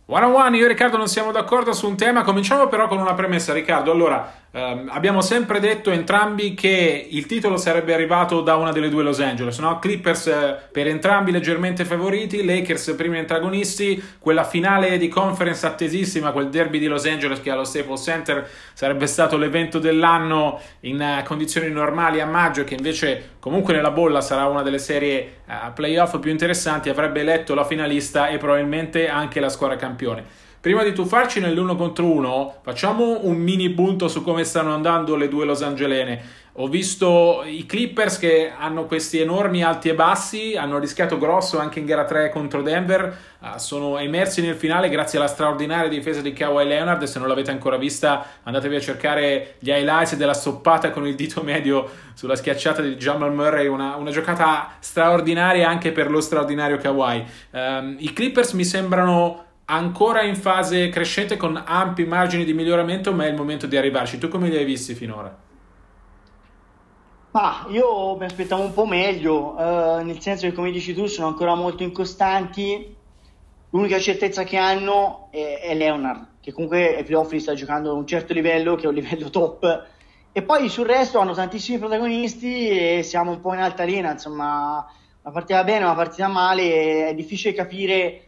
One 0.07 0.25
on 0.27 0.35
one, 0.35 0.57
io 0.57 0.65
e 0.65 0.69
Riccardo 0.69 0.97
non 0.97 1.09
siamo 1.09 1.33
d'accordo 1.33 1.73
su 1.73 1.87
un 1.87 1.97
tema, 1.97 2.23
cominciamo 2.23 2.67
però 2.67 2.89
con 2.89 2.99
una 2.99 3.15
premessa 3.15 3.53
Riccardo, 3.53 3.91
allora 3.91 4.43
Um, 4.57 4.89
abbiamo 4.93 5.21
sempre 5.21 5.59
detto 5.59 5.91
entrambi 5.91 6.55
che 6.55 7.09
il 7.11 7.27
titolo 7.27 7.57
sarebbe 7.57 7.93
arrivato 7.93 8.41
da 8.41 8.55
una 8.55 8.71
delle 8.71 8.89
due 8.89 9.03
Los 9.03 9.19
Angeles, 9.19 9.59
no? 9.59 9.81
Clippers 9.81 10.29
eh, 10.29 10.57
per 10.71 10.87
entrambi 10.87 11.33
leggermente 11.33 11.85
favoriti, 11.85 12.45
Lakers 12.45 12.95
primi 12.97 13.19
antagonisti, 13.19 14.01
quella 14.21 14.45
finale 14.45 14.97
di 14.97 15.09
conference 15.09 15.67
attesissima, 15.67 16.31
quel 16.31 16.51
derby 16.51 16.79
di 16.79 16.87
Los 16.87 17.05
Angeles 17.05 17.41
che 17.41 17.51
allo 17.51 17.65
Staples 17.65 18.01
Center 18.01 18.49
sarebbe 18.75 19.09
stato 19.09 19.37
l'evento 19.37 19.81
dell'anno 19.81 20.61
in 20.83 21.01
uh, 21.01 21.25
condizioni 21.25 21.69
normali 21.69 22.21
a 22.21 22.27
maggio, 22.27 22.63
che 22.63 22.75
invece 22.75 23.31
comunque 23.41 23.75
nella 23.75 23.91
bolla 23.91 24.21
sarà 24.21 24.47
una 24.47 24.63
delle 24.63 24.79
serie 24.79 25.39
uh, 25.49 25.73
playoff 25.73 26.21
più 26.21 26.31
interessanti, 26.31 26.89
avrebbe 26.89 27.23
eletto 27.23 27.55
la 27.55 27.65
finalista 27.65 28.29
e 28.29 28.39
probabilmente 28.39 29.09
anche 29.09 29.41
la 29.41 29.49
squadra 29.49 29.75
campione. 29.75 30.45
Prima 30.65 30.83
di 30.83 30.95
tuffarci 30.95 31.41
nell'uno 31.41 31.77
contro 31.77 32.11
uno, 32.11 32.55
facciamo 32.63 33.27
un 33.27 33.37
mini 33.37 33.69
punto 33.69 34.09
su 34.09 34.23
come 34.23 34.45
stanno 34.45 34.73
andando 34.73 35.15
le 35.15 35.29
due 35.29 35.45
Los 35.45 35.61
Angelene. 35.61 36.23
Ho 36.55 36.69
visto 36.69 37.43
i 37.45 37.67
Clippers 37.67 38.17
che 38.19 38.51
hanno 38.57 38.87
questi 38.87 39.21
enormi 39.21 39.63
alti 39.63 39.91
e 39.91 39.95
bassi, 39.95 40.57
hanno 40.57 40.79
rischiato 40.79 41.19
grosso 41.19 41.59
anche 41.59 41.81
in 41.81 41.85
gara 41.85 42.07
3 42.07 42.31
contro 42.31 42.63
Denver, 42.63 43.15
uh, 43.41 43.59
sono 43.59 43.99
emersi 43.99 44.41
nel 44.41 44.55
finale 44.55 44.89
grazie 44.89 45.19
alla 45.19 45.29
straordinaria 45.29 45.91
difesa 45.91 46.23
di 46.23 46.33
Kawhi 46.33 46.67
Leonard. 46.67 47.03
Se 47.03 47.19
non 47.19 47.29
l'avete 47.29 47.51
ancora 47.51 47.77
vista, 47.77 48.25
andatevi 48.43 48.77
a 48.77 48.81
cercare 48.81 49.57
gli 49.59 49.69
highlights 49.69 50.17
della 50.17 50.33
stoppata 50.33 50.91
con 50.93 51.07
il 51.07 51.15
dito 51.15 51.43
medio 51.43 51.87
sulla 52.15 52.37
schiacciata 52.37 52.81
di 52.81 52.97
Jamal 52.97 53.35
Murray, 53.35 53.67
una, 53.67 53.97
una 53.97 54.11
giocata 54.11 54.77
straordinaria 54.79 55.69
anche 55.69 55.93
per 55.93 56.11
lo 56.11 56.23
straordinario 56.23 56.79
Kawhi. 56.79 57.25
Um, 57.51 57.97
I 57.99 58.15
Clippers 58.15 58.53
mi 58.53 58.65
sembrano 58.65 59.44
ancora 59.67 60.23
in 60.23 60.37
fase 60.37 60.89
crescente 60.89 61.37
con 61.37 61.63
ampi 61.65 62.05
margini 62.05 62.45
di 62.45 62.53
miglioramento, 62.53 63.13
ma 63.13 63.25
è 63.25 63.29
il 63.29 63.35
momento 63.35 63.67
di 63.67 63.77
arrivarci. 63.77 64.19
Tu 64.19 64.29
come 64.29 64.49
li 64.49 64.57
hai 64.57 64.65
visti 64.65 64.95
finora? 64.95 65.37
Ma 67.31 67.67
io 67.69 68.17
mi 68.17 68.25
aspettavo 68.27 68.63
un 68.63 68.73
po' 68.73 68.87
meglio, 68.87 69.57
eh, 69.59 70.03
nel 70.05 70.21
senso 70.21 70.47
che 70.47 70.53
come 70.53 70.71
dici 70.71 70.95
tu 70.95 71.07
sono 71.07 71.29
ancora 71.29 71.55
molto 71.55 71.83
incostanti. 71.83 72.95
L'unica 73.71 73.99
certezza 73.99 74.45
che 74.45 74.57
hanno 74.57 75.29
è, 75.33 75.61
è 75.63 75.75
Leonard, 75.75 76.27
che 76.41 76.53
comunque 76.53 76.97
ai 76.97 77.03
playoff 77.03 77.35
sta 77.35 77.55
giocando 77.55 77.91
a 77.91 77.95
un 77.95 78.07
certo 78.07 78.33
livello, 78.33 78.77
che 78.77 78.85
è 78.85 78.89
un 78.89 78.95
livello 78.95 79.31
top. 79.31 79.87
E 80.31 80.43
poi 80.43 80.69
sul 80.69 80.87
resto 80.87 81.19
hanno 81.19 81.33
tantissimi 81.33 81.79
protagonisti 81.79 82.69
e 82.69 83.03
siamo 83.03 83.33
un 83.33 83.41
po' 83.41 83.53
in 83.53 83.61
altalena, 83.61 84.13
insomma, 84.13 84.87
una 85.23 85.33
partita 85.33 85.65
bene, 85.65 85.85
una 85.85 85.95
partita 85.95 86.29
male, 86.29 87.09
è 87.09 87.15
difficile 87.15 87.53
capire 87.53 88.24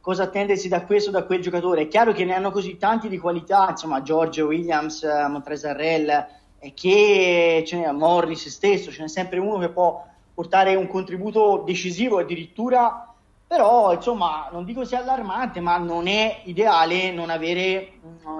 cosa 0.00 0.24
attendersi 0.24 0.68
da 0.68 0.84
questo 0.84 1.10
o 1.10 1.12
da 1.12 1.24
quel 1.24 1.40
giocatore. 1.40 1.82
È 1.82 1.88
chiaro 1.88 2.12
che 2.12 2.24
ne 2.24 2.34
hanno 2.34 2.50
così 2.50 2.76
tanti 2.76 3.08
di 3.08 3.18
qualità, 3.18 3.68
insomma, 3.70 4.02
George 4.02 4.42
Williams, 4.42 5.02
eh, 5.02 5.28
Montresarrell, 5.28 6.38
e 6.62 6.74
che 6.74 7.64
ce 7.66 7.76
n'è 7.78 7.90
Morris 7.90 8.48
stesso, 8.48 8.90
ce 8.90 9.02
n'è 9.02 9.08
sempre 9.08 9.38
uno 9.38 9.58
che 9.58 9.70
può 9.70 10.06
portare 10.34 10.74
un 10.74 10.86
contributo 10.86 11.62
decisivo 11.64 12.18
addirittura, 12.18 13.14
però 13.46 13.92
insomma 13.92 14.48
non 14.52 14.64
dico 14.64 14.84
sia 14.84 15.00
allarmante, 15.00 15.60
ma 15.60 15.78
non 15.78 16.06
è 16.06 16.42
ideale 16.44 17.10
non 17.12 17.30
avere 17.30 17.92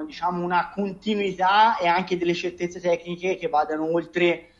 diciamo, 0.06 0.44
una 0.44 0.70
continuità 0.72 1.78
e 1.78 1.88
anche 1.88 2.18
delle 2.18 2.34
certezze 2.34 2.78
tecniche 2.78 3.36
che 3.36 3.48
vadano 3.48 3.90
oltre 3.90 4.50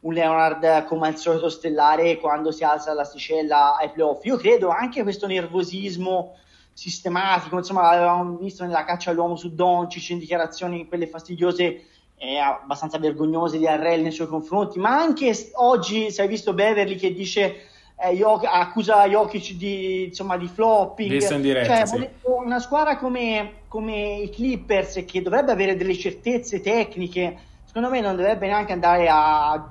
un 0.00 0.12
Leonard 0.12 0.84
come 0.84 1.08
al 1.08 1.16
solito 1.16 1.48
stellare 1.48 2.18
quando 2.18 2.52
si 2.52 2.64
alza 2.64 2.92
l'asticella 2.92 3.76
ai 3.76 3.90
playoff. 3.90 4.24
Io 4.26 4.36
credo 4.36 4.68
anche 4.68 5.02
questo 5.02 5.26
nervosismo 5.26 6.36
sistematico, 6.76 7.56
insomma 7.56 7.90
l'avevamo 7.90 8.36
visto 8.36 8.62
nella 8.62 8.84
caccia 8.84 9.10
all'uomo 9.10 9.34
su 9.34 9.54
Doncic, 9.54 10.10
in 10.10 10.18
dichiarazioni 10.18 10.86
quelle 10.86 11.06
fastidiose 11.06 11.84
e 12.18 12.38
abbastanza 12.38 12.98
vergognose 12.98 13.56
di 13.56 13.66
Arrel 13.66 14.02
nei 14.02 14.10
suoi 14.10 14.26
confronti, 14.26 14.78
ma 14.78 14.90
anche 14.90 15.34
oggi 15.54 16.10
si 16.10 16.20
è 16.20 16.28
visto 16.28 16.52
Beverly 16.52 16.96
che 16.96 17.14
dice 17.14 17.56
eh, 17.98 18.14
Jok- 18.14 18.44
accusa 18.44 19.08
Jokic 19.08 19.52
di, 19.52 20.04
insomma, 20.04 20.36
di 20.36 20.48
flopping, 20.48 21.10
Visto 21.12 21.32
in 21.32 21.40
diretta, 21.40 21.86
cioè, 21.86 21.86
sì. 21.86 22.08
una 22.24 22.60
squadra 22.60 22.98
come, 22.98 23.62
come 23.68 24.16
i 24.16 24.28
Clippers 24.28 25.02
che 25.06 25.22
dovrebbe 25.22 25.52
avere 25.52 25.76
delle 25.76 25.96
certezze 25.96 26.60
tecniche, 26.60 27.38
secondo 27.64 27.88
me 27.88 28.02
non 28.02 28.16
dovrebbe 28.16 28.48
neanche 28.48 28.72
andare 28.72 29.08
a 29.08 29.66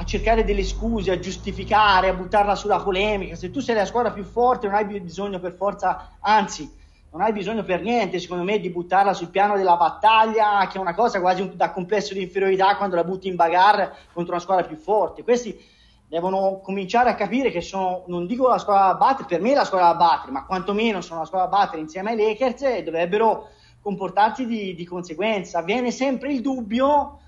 a 0.00 0.04
cercare 0.04 0.44
delle 0.44 0.64
scuse, 0.64 1.10
a 1.10 1.18
giustificare, 1.18 2.08
a 2.08 2.14
buttarla 2.14 2.54
sulla 2.54 2.80
polemica. 2.80 3.36
Se 3.36 3.50
tu 3.50 3.60
sei 3.60 3.74
la 3.74 3.84
squadra 3.84 4.10
più 4.12 4.24
forte, 4.24 4.66
non 4.66 4.76
hai 4.76 4.86
bisogno 4.86 5.38
per 5.38 5.52
forza, 5.52 6.12
anzi, 6.20 6.74
non 7.10 7.20
hai 7.20 7.32
bisogno 7.34 7.64
per 7.64 7.82
niente, 7.82 8.18
secondo 8.18 8.42
me, 8.42 8.58
di 8.60 8.70
buttarla 8.70 9.12
sul 9.12 9.28
piano 9.28 9.58
della 9.58 9.76
battaglia, 9.76 10.66
che 10.68 10.78
è 10.78 10.80
una 10.80 10.94
cosa 10.94 11.20
quasi 11.20 11.54
da 11.54 11.70
complesso 11.70 12.14
di 12.14 12.22
inferiorità 12.22 12.76
quando 12.76 12.96
la 12.96 13.04
butti 13.04 13.28
in 13.28 13.36
bagarre 13.36 13.94
contro 14.14 14.32
una 14.32 14.42
squadra 14.42 14.64
più 14.64 14.76
forte. 14.76 15.22
Questi 15.22 15.62
devono 16.08 16.60
cominciare 16.62 17.10
a 17.10 17.14
capire 17.14 17.50
che 17.50 17.60
sono, 17.60 18.04
non 18.06 18.26
dico 18.26 18.48
la 18.48 18.56
squadra 18.56 18.86
da 18.86 18.94
battere, 18.94 19.28
per 19.28 19.42
me 19.42 19.52
è 19.52 19.54
la 19.54 19.64
squadra 19.66 19.88
da 19.88 19.96
battere, 19.96 20.32
ma 20.32 20.46
quantomeno 20.46 21.02
sono 21.02 21.20
la 21.20 21.26
squadra 21.26 21.46
da 21.46 21.56
battere 21.58 21.82
insieme 21.82 22.12
ai 22.12 22.16
Lakers 22.16 22.62
e 22.62 22.82
dovrebbero 22.82 23.48
comportarsi 23.82 24.46
di, 24.46 24.74
di 24.74 24.86
conseguenza. 24.86 25.60
Viene 25.60 25.90
sempre 25.90 26.32
il 26.32 26.40
dubbio 26.40 27.18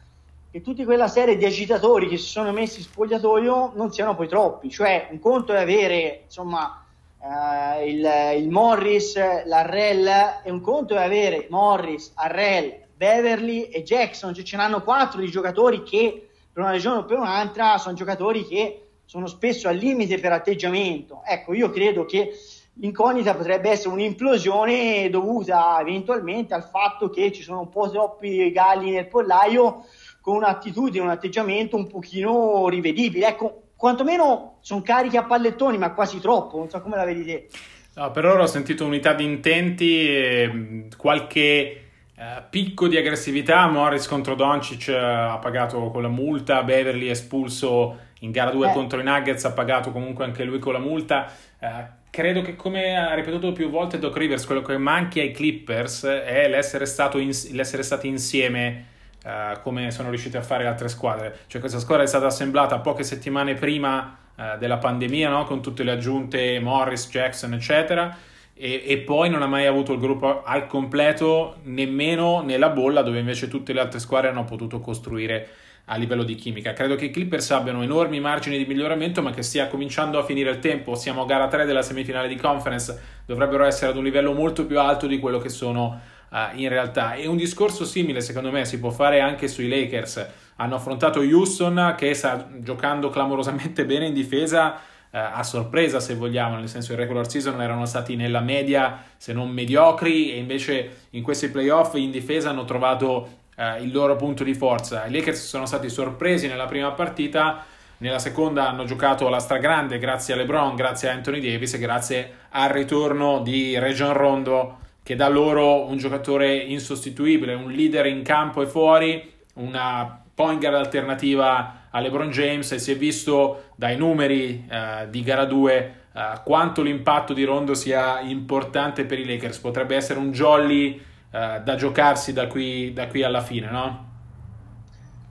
che 0.53 0.61
tutta 0.61 0.85
quella 0.85 1.09
serie 1.09 1.39
di 1.39 1.47
agitatori 1.47 2.09
che 2.09 2.19
si 2.19 2.29
sono 2.29 2.53
messi 2.53 2.81
in 2.81 2.85
spogliatoio 2.85 3.73
non 3.75 3.91
siano 3.91 4.15
poi 4.15 4.29
troppi. 4.29 4.69
Cioè, 4.69 5.09
un 5.11 5.19
conto 5.19 5.55
è 5.55 5.59
avere 5.59 6.25
insomma 6.25 6.85
eh, 7.19 7.89
il, 7.89 8.43
il, 8.43 8.51
Morris, 8.51 9.17
l'Arrell, 9.47 10.07
e 10.45 10.51
un 10.51 10.61
conto 10.61 10.95
è 10.95 11.03
avere 11.03 11.47
Morris, 11.49 12.13
Arrell, 12.17 12.81
Beverly 12.95 13.63
e 13.63 13.83
Jackson. 13.83 14.35
Cioè, 14.35 14.45
ce 14.45 14.59
n'hanno 14.59 14.83
quattro 14.83 15.23
di 15.23 15.31
giocatori 15.31 15.83
che 15.85 16.29
per 16.53 16.63
una 16.63 16.73
regione 16.73 16.99
o 16.99 17.05
per 17.07 17.17
un'altra 17.17 17.79
sono 17.79 17.95
giocatori 17.95 18.47
che 18.47 18.89
sono 19.07 19.29
spesso 19.29 19.69
al 19.69 19.77
limite 19.77 20.19
per 20.19 20.33
atteggiamento. 20.33 21.23
Ecco, 21.25 21.55
io 21.55 21.71
credo 21.71 22.05
che 22.05 22.31
l'incognita 22.75 23.35
potrebbe 23.35 23.71
essere 23.71 23.95
un'implosione 23.95 25.09
dovuta 25.09 25.79
eventualmente 25.81 26.53
al 26.53 26.65
fatto 26.65 27.09
che 27.09 27.33
ci 27.33 27.43
sono 27.43 27.61
un 27.61 27.69
po' 27.71 27.91
troppi 27.91 28.51
galli 28.53 28.91
nel 28.91 29.09
pollaio 29.09 29.85
con 30.23 30.37
un'attitudine, 30.37 31.03
un 31.05 31.11
atteggiamento 31.11 31.77
un 31.77 31.89
pochino 31.89 32.69
rivedibile. 32.69 33.27
Ecco, 33.27 33.63
quantomeno 33.77 34.59
sono 34.61 34.81
carichi 34.81 35.17
a 35.17 35.25
pallettoni, 35.25 35.77
ma 35.77 35.93
quasi 35.93 36.21
troppo, 36.21 36.59
non 36.59 36.71
so 36.71 36.81
come 36.81 36.97
la 36.97 37.05
vedi 37.05 37.25
te. 37.25 37.49
No, 37.95 38.11
per 38.13 38.25
ora 38.25 38.45
ho 38.45 38.47
sentito 38.47 38.87
unità 38.87 39.13
di 39.13 39.25
intenti 39.25 40.09
e 40.09 40.87
qualche 40.97 41.83
uh, 42.17 42.23
picco 42.49 42.87
di 42.87 42.97
aggressività. 42.97 43.67
Morris 43.67 44.07
contro 44.07 44.37
Doncic 44.37 44.87
uh, 44.89 44.95
ha 44.95 45.39
pagato 45.43 45.91
con 45.91 46.01
la 46.01 46.09
multa, 46.09 46.63
Beverly 46.63 47.09
espulso 47.09 47.99
in 48.21 48.31
gara 48.31 48.51
2 48.53 48.69
eh. 48.69 48.73
contro 48.73 49.01
i 49.01 49.03
Nuggets, 49.03 49.45
ha 49.45 49.53
pagato 49.53 49.91
comunque 49.91 50.25
anche 50.25 50.45
lui 50.45 50.61
con 50.61 50.73
la 50.73 50.79
multa. 50.79 51.31
Uh, 51.59 51.67
credo 52.11 52.43
che 52.43 52.55
come 52.55 52.97
ha 52.97 53.13
ripetuto 53.15 53.51
più 53.51 53.69
volte 53.69 53.99
Doc 53.99 54.17
Rivers, 54.17 54.47
quello 54.47 54.63
che 54.63 54.79
manchi 54.79 55.19
ai 55.19 55.33
Clippers 55.33 56.05
è 56.05 56.49
l'essere, 56.49 56.87
in, 57.21 57.31
l'essere 57.51 57.83
stati 57.83 58.07
insieme 58.07 58.91
uh, 59.25 59.61
come 59.63 59.91
sono 59.91 60.09
riusciti 60.09 60.37
a 60.37 60.43
fare 60.43 60.65
le 60.65 60.69
altre 60.69 60.89
squadre. 60.89 61.41
Cioè 61.47 61.61
questa 61.61 61.79
squadra 61.79 62.05
è 62.05 62.09
stata 62.09 62.27
assemblata 62.27 62.79
poche 62.79 63.05
settimane 63.05 63.55
prima 63.55 64.17
uh, 64.35 64.59
della 64.59 64.79
pandemia, 64.79 65.29
no? 65.29 65.45
con 65.45 65.63
tutte 65.63 65.83
le 65.83 65.93
aggiunte 65.93 66.59
Morris, 66.61 67.09
Jackson, 67.09 67.55
eccetera. 67.55 68.17
E, 68.55 68.85
e, 68.87 68.99
poi 68.99 69.31
non 69.31 69.43
ha 69.43 69.47
mai 69.47 69.67
avuto 69.67 69.95
il 69.95 69.99
gruppo 69.99 70.43
al 70.43 70.67
completo 70.67 71.57
nemmeno 71.63 72.43
nella 72.43 72.69
bolla 72.69 73.01
dove 73.01 73.19
invece 73.19 73.49
tutte 73.49 73.73
le 73.73 73.81
altre 73.81 73.99
squadre 73.99 74.29
hanno 74.29 74.45
potuto 74.45 74.79
costruire 74.79 75.49
a 75.87 75.97
livello 75.97 76.23
di 76.23 76.35
chimica. 76.35 76.73
Credo 76.73 76.95
che 76.95 77.07
i 77.07 77.11
Clippers 77.11 77.51
abbiano 77.51 77.83
enormi 77.83 78.21
margini 78.21 78.57
di 78.57 78.65
miglioramento, 78.67 79.21
ma 79.23 79.33
che 79.33 79.43
stia 79.43 79.69
cominciando 79.69 80.19
a 80.19 80.25
finire 80.25 80.51
il 80.51 80.59
tempo. 80.59 80.95
Siamo 80.95 81.23
a 81.23 81.27
gara 81.27 81.49
3 81.49 81.65
della 81.65 81.83
semifinale 81.83 82.29
di 82.29 82.37
conference, 82.37 83.01
dovrebbero 83.27 83.65
essere 83.65 83.91
ad 83.91 83.97
un 83.97 84.05
livello 84.05 84.33
molto 84.33 84.65
più 84.65 84.79
alto 84.79 85.07
di 85.07 85.19
quello 85.19 85.39
che 85.39 85.49
sono 85.49 86.01
uh, 86.33 86.59
in 86.59 86.69
realtà. 86.69 87.15
E 87.15 87.27
un 87.27 87.37
discorso 87.37 87.85
simile, 87.85 88.21
secondo 88.21 88.51
me, 88.51 88.65
si 88.65 88.79
può 88.79 88.91
fare 88.91 89.21
anche 89.21 89.47
sui 89.47 89.69
Lakers. 89.69 90.27
Hanno 90.57 90.75
affrontato 90.75 91.21
Houston, 91.21 91.95
che 91.97 92.15
sta 92.15 92.49
giocando 92.59 93.11
clamorosamente 93.11 93.85
bene 93.87 94.07
in 94.07 94.15
difesa. 94.15 94.81
Uh, 95.13 95.19
a 95.35 95.43
sorpresa 95.43 96.01
se 96.01 96.15
vogliamo, 96.15 96.57
nel 96.57 96.69
senso 96.69 96.89
che 96.89 96.95
in 96.95 97.01
regular 97.01 97.31
season 97.31 97.61
erano 97.61 97.85
stati 97.85 98.17
nella 98.17 98.41
media 98.41 99.05
se 99.19 99.35
non 99.35 99.51
mediocri 99.51 100.33
e 100.33 100.39
invece 100.39 101.09
in 101.11 101.23
questi 101.23 101.51
playoff 101.51 101.95
in 101.97 102.11
difesa 102.11 102.49
hanno 102.49 102.65
trovato 102.65 103.41
eh, 103.57 103.83
il 103.83 103.93
loro 103.93 104.17
punto 104.17 104.45
di 104.45 104.55
forza. 104.55 105.05
I 105.05 105.13
Lakers 105.13 105.47
sono 105.47 105.67
stati 105.67 105.89
sorpresi 105.89 106.49
nella 106.49 106.67
prima 106.67 106.91
partita, 106.93 107.65
nella 107.99 108.19
seconda 108.19 108.69
hanno 108.69 108.85
giocato 108.85 109.27
alla 109.27 109.39
stragrande 109.39 109.99
grazie 109.99 110.35
a 110.35 110.37
LeBron, 110.39 110.75
grazie 110.75 111.09
a 111.09 111.13
Anthony 111.13 111.41
Davis 111.41 111.75
e 111.75 111.79
grazie 111.79 112.33
al 112.51 112.71
ritorno 112.71 113.41
di 113.41 113.79
Region 113.79 114.13
Rondo 114.13 114.79
che 115.03 115.17
dà 115.17 115.29
loro 115.29 115.87
un 115.87 115.97
giocatore 115.97 116.57
insostituibile, 116.57 117.55
un 117.55 117.71
leader 117.71 118.07
in 118.07 118.23
campo 118.23 118.63
e 118.63 118.67
fuori, 118.67 119.31
una 119.55 120.23
point 120.35 120.61
guard 120.61 120.77
alternativa 120.77 121.89
a 121.91 122.01
LeBron 122.01 122.31
James 122.31 122.71
e 122.73 122.79
si 122.79 122.93
è 122.93 122.97
visto 122.97 123.71
dai 123.77 123.97
numeri 123.97 124.67
eh, 124.69 125.09
di 125.11 125.23
gara 125.23 125.45
2 125.45 125.95
eh, 126.15 126.41
quanto 126.45 126.83
l'impatto 126.83 127.33
di 127.33 127.45
Rondo 127.45 127.75
sia 127.75 128.21
importante 128.21 129.05
per 129.05 129.19
i 129.19 129.25
Lakers. 129.25 129.59
Potrebbe 129.59 129.97
essere 129.97 130.19
un 130.19 130.33
jolly 130.33 131.01
eh, 131.31 131.61
da 131.63 131.75
giocarsi 131.75 132.33
da 132.33 132.47
qui, 132.47 132.93
da 132.93 133.09
qui, 133.09 133.23
alla 133.23 133.41
fine, 133.41 133.71
no? 133.71 134.11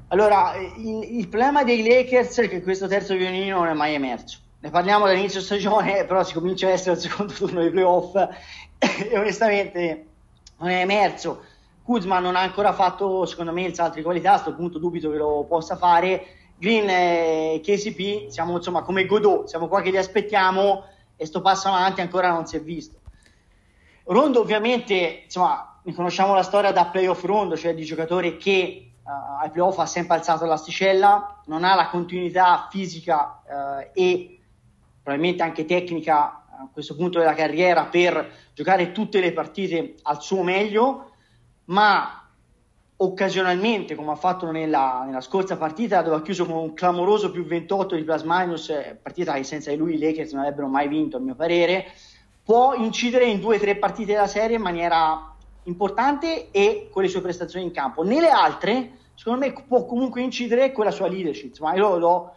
Allora, 0.09 0.53
il, 0.77 1.19
il, 1.19 1.27
problema 1.29 1.63
dei 1.63 1.83
Lakers 1.83 2.39
è 2.39 2.49
che 2.49 2.61
questo 2.61 2.87
terzo 2.87 3.15
violino 3.15 3.59
non 3.59 3.67
è 3.67 3.73
mai 3.73 3.93
emerso. 3.93 4.39
Ne 4.63 4.69
parliamo 4.69 5.07
dall'inizio 5.07 5.41
stagione, 5.41 6.05
però 6.05 6.23
si 6.23 6.33
comincia 6.33 6.67
a 6.67 6.71
essere 6.71 6.93
il 6.93 7.01
secondo 7.01 7.33
turno 7.33 7.61
dei 7.61 7.71
playoff 7.71 8.15
e 8.77 9.17
onestamente 9.17 10.05
non 10.57 10.69
è 10.69 10.81
emerso. 10.81 11.43
Kuzma 11.83 12.19
non 12.19 12.35
ha 12.35 12.41
ancora 12.41 12.71
fatto, 12.71 13.25
secondo 13.25 13.51
me, 13.51 13.63
il 13.63 13.73
salto 13.73 13.95
di 13.95 14.03
qualità, 14.03 14.33
a 14.33 14.33
questo 14.33 14.53
punto 14.53 14.77
dubito 14.77 15.09
che 15.09 15.17
lo 15.17 15.45
possa 15.49 15.77
fare. 15.77 16.25
Green 16.59 16.87
e 16.87 17.59
KCP 17.63 18.29
siamo 18.29 18.57
insomma 18.57 18.83
come 18.83 19.07
Godot, 19.07 19.47
siamo 19.47 19.67
qua 19.67 19.81
che 19.81 19.89
li 19.89 19.97
aspettiamo 19.97 20.83
e 21.15 21.25
sto 21.25 21.41
passo 21.41 21.69
avanti 21.69 22.01
ancora 22.01 22.31
non 22.31 22.45
si 22.45 22.55
è 22.55 22.61
visto. 22.61 22.99
Rondo 24.03 24.41
ovviamente, 24.41 25.21
insomma, 25.23 25.81
conosciamo 25.95 26.35
la 26.35 26.43
storia 26.43 26.71
da 26.71 26.85
playoff 26.85 27.23
rondo, 27.23 27.57
cioè 27.57 27.73
di 27.73 27.83
giocatore 27.83 28.37
che 28.37 28.91
uh, 29.03 29.41
ai 29.41 29.49
playoff 29.49 29.79
ha 29.79 29.87
sempre 29.87 30.17
alzato 30.17 30.45
l'asticella, 30.45 31.41
non 31.45 31.63
ha 31.63 31.73
la 31.73 31.87
continuità 31.87 32.67
fisica 32.69 33.41
uh, 33.43 33.89
e 33.99 34.40
probabilmente 35.11 35.43
anche 35.43 35.65
tecnica 35.65 36.45
a 36.47 36.69
questo 36.71 36.95
punto 36.95 37.19
della 37.19 37.33
carriera 37.33 37.85
per 37.85 38.31
giocare 38.53 38.91
tutte 38.91 39.19
le 39.19 39.33
partite 39.33 39.95
al 40.03 40.21
suo 40.21 40.43
meglio, 40.43 41.11
ma 41.65 42.29
occasionalmente, 42.97 43.95
come 43.95 44.11
ha 44.11 44.15
fatto 44.15 44.51
nella, 44.51 45.03
nella 45.05 45.21
scorsa 45.21 45.57
partita, 45.57 46.01
dove 46.01 46.17
ha 46.17 46.21
chiuso 46.21 46.45
con 46.45 46.55
un 46.55 46.73
clamoroso 46.73 47.31
più 47.31 47.45
28 47.45 47.95
di 47.95 48.03
plus 48.03 48.21
minus, 48.23 48.69
eh, 48.69 48.97
partita 49.01 49.33
che 49.33 49.43
senza 49.43 49.71
di 49.71 49.77
lui 49.77 49.95
i 49.95 49.99
Lakers 49.99 50.33
non 50.33 50.43
avrebbero 50.43 50.67
mai 50.67 50.87
vinto, 50.87 51.17
a 51.17 51.19
mio 51.19 51.35
parere, 51.35 51.87
può 52.43 52.73
incidere 52.73 53.25
in 53.25 53.39
due 53.39 53.57
o 53.57 53.59
tre 53.59 53.75
partite 53.75 54.13
della 54.13 54.27
serie 54.27 54.57
in 54.57 54.61
maniera 54.61 55.33
importante 55.63 56.51
e 56.51 56.89
con 56.91 57.01
le 57.01 57.09
sue 57.09 57.21
prestazioni 57.21 57.65
in 57.65 57.71
campo. 57.71 58.03
Nelle 58.03 58.29
altre, 58.29 58.91
secondo 59.15 59.45
me, 59.45 59.53
può 59.67 59.85
comunque 59.85 60.21
incidere 60.21 60.71
con 60.71 60.85
la 60.85 60.91
sua 60.91 61.07
leadership. 61.07 61.57
Ma 61.59 61.73
io 61.73 61.97
l'ho 61.97 62.33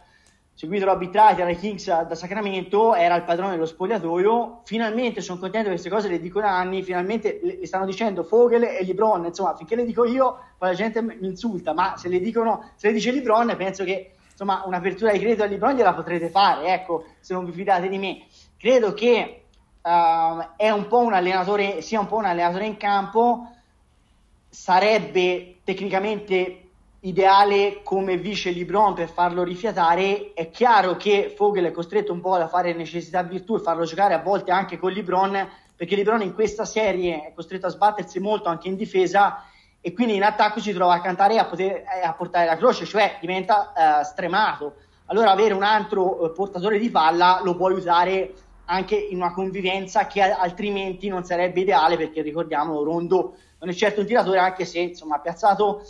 seguito 0.55 0.85
l'arbitraggio 0.85 1.43
ai 1.43 1.57
Kings 1.57 1.85
da 1.85 2.15
Sacramento, 2.15 2.95
era 2.95 3.15
il 3.15 3.23
padrone 3.23 3.51
dello 3.51 3.65
spogliatoio. 3.65 4.61
Finalmente 4.63 5.19
sono 5.19 5.37
contento 5.37 5.65
che 5.65 5.73
queste 5.73 5.89
cose 5.89 6.07
le 6.07 6.19
dico 6.19 6.39
da 6.39 6.57
anni. 6.57 6.81
Finalmente 6.81 7.41
le 7.43 7.65
stanno 7.67 7.85
dicendo 7.85 8.23
Fogel 8.23 8.63
e 8.63 8.83
Libron. 8.83 9.25
Insomma, 9.25 9.53
finché 9.55 9.75
le 9.75 9.83
dico 9.83 10.05
io, 10.05 10.39
poi 10.57 10.69
la 10.69 10.75
gente 10.75 11.01
mi 11.01 11.17
insulta. 11.19 11.73
Ma 11.73 11.97
se 11.97 12.07
le, 12.07 12.19
dicono, 12.19 12.71
se 12.75 12.87
le 12.87 12.93
dice 12.93 13.11
Libron, 13.11 13.53
penso 13.57 13.83
che 13.83 14.13
insomma, 14.31 14.63
un'apertura 14.65 15.11
di 15.11 15.19
credito 15.19 15.43
a 15.43 15.45
Libron 15.45 15.75
gliela 15.75 15.93
potrete 15.93 16.29
fare. 16.29 16.67
Ecco, 16.67 17.03
se 17.19 17.33
non 17.33 17.43
vi 17.43 17.51
fidate 17.51 17.89
di 17.89 17.97
me. 17.97 18.25
Credo 18.57 18.93
che 18.93 19.43
uh, 19.81 20.53
è 20.55 20.69
un 20.69 20.87
po' 20.87 20.99
un 20.99 21.11
allenatore, 21.11 21.81
sia 21.81 21.99
un 21.99 22.07
po' 22.07 22.15
un 22.15 22.25
allenatore 22.25 22.65
in 22.65 22.77
campo, 22.77 23.49
sarebbe 24.47 25.57
tecnicamente 25.65 26.64
ideale 27.05 27.81
come 27.83 28.17
vice 28.17 28.49
Libron 28.49 28.93
per 28.93 29.09
farlo 29.09 29.43
rifiatare. 29.43 30.33
È 30.33 30.49
chiaro 30.49 30.95
che 30.95 31.33
Fogel 31.35 31.65
è 31.65 31.71
costretto 31.71 32.11
un 32.11 32.19
po' 32.19 32.33
a 32.33 32.47
fare 32.47 32.73
necessità 32.73 33.21
virtù 33.21 33.55
e 33.55 33.59
farlo 33.59 33.85
giocare 33.85 34.13
a 34.13 34.21
volte 34.21 34.51
anche 34.51 34.77
con 34.77 34.91
Libron, 34.91 35.47
perché 35.75 35.95
Libron 35.95 36.21
in 36.21 36.33
questa 36.33 36.65
serie 36.65 37.27
è 37.27 37.33
costretto 37.33 37.67
a 37.67 37.69
sbattersi 37.69 38.19
molto 38.19 38.49
anche 38.49 38.67
in 38.67 38.75
difesa 38.75 39.43
e 39.79 39.93
quindi 39.93 40.15
in 40.15 40.23
attacco 40.23 40.59
si 40.59 40.73
trova 40.73 40.95
a 40.95 41.01
cantare 41.01 41.35
e 41.35 41.37
a, 41.37 41.45
poter, 41.45 41.83
a 42.03 42.13
portare 42.13 42.45
la 42.45 42.57
croce, 42.57 42.85
cioè 42.85 43.17
diventa 43.21 43.71
uh, 43.75 44.03
stremato. 44.03 44.77
Allora 45.05 45.29
avere 45.29 45.53
un 45.53 45.61
altro 45.61 46.23
uh, 46.23 46.31
portatore 46.33 46.79
di 46.79 46.89
palla 46.89 47.39
lo 47.43 47.55
può 47.55 47.67
aiutare 47.67 48.33
anche 48.65 48.95
in 48.95 49.17
una 49.17 49.31
convivenza 49.31 50.07
che 50.07 50.21
altrimenti 50.21 51.07
non 51.07 51.23
sarebbe 51.23 51.59
ideale 51.59 51.97
perché 51.97 52.23
ricordiamo 52.23 52.81
Rondo 52.83 53.35
non 53.59 53.69
è 53.69 53.73
certo 53.73 53.99
un 53.99 54.07
tiratore 54.07 54.39
anche 54.39 54.65
se 54.65 54.79
insomma 54.79 55.17
ha 55.17 55.19
piazzato 55.19 55.83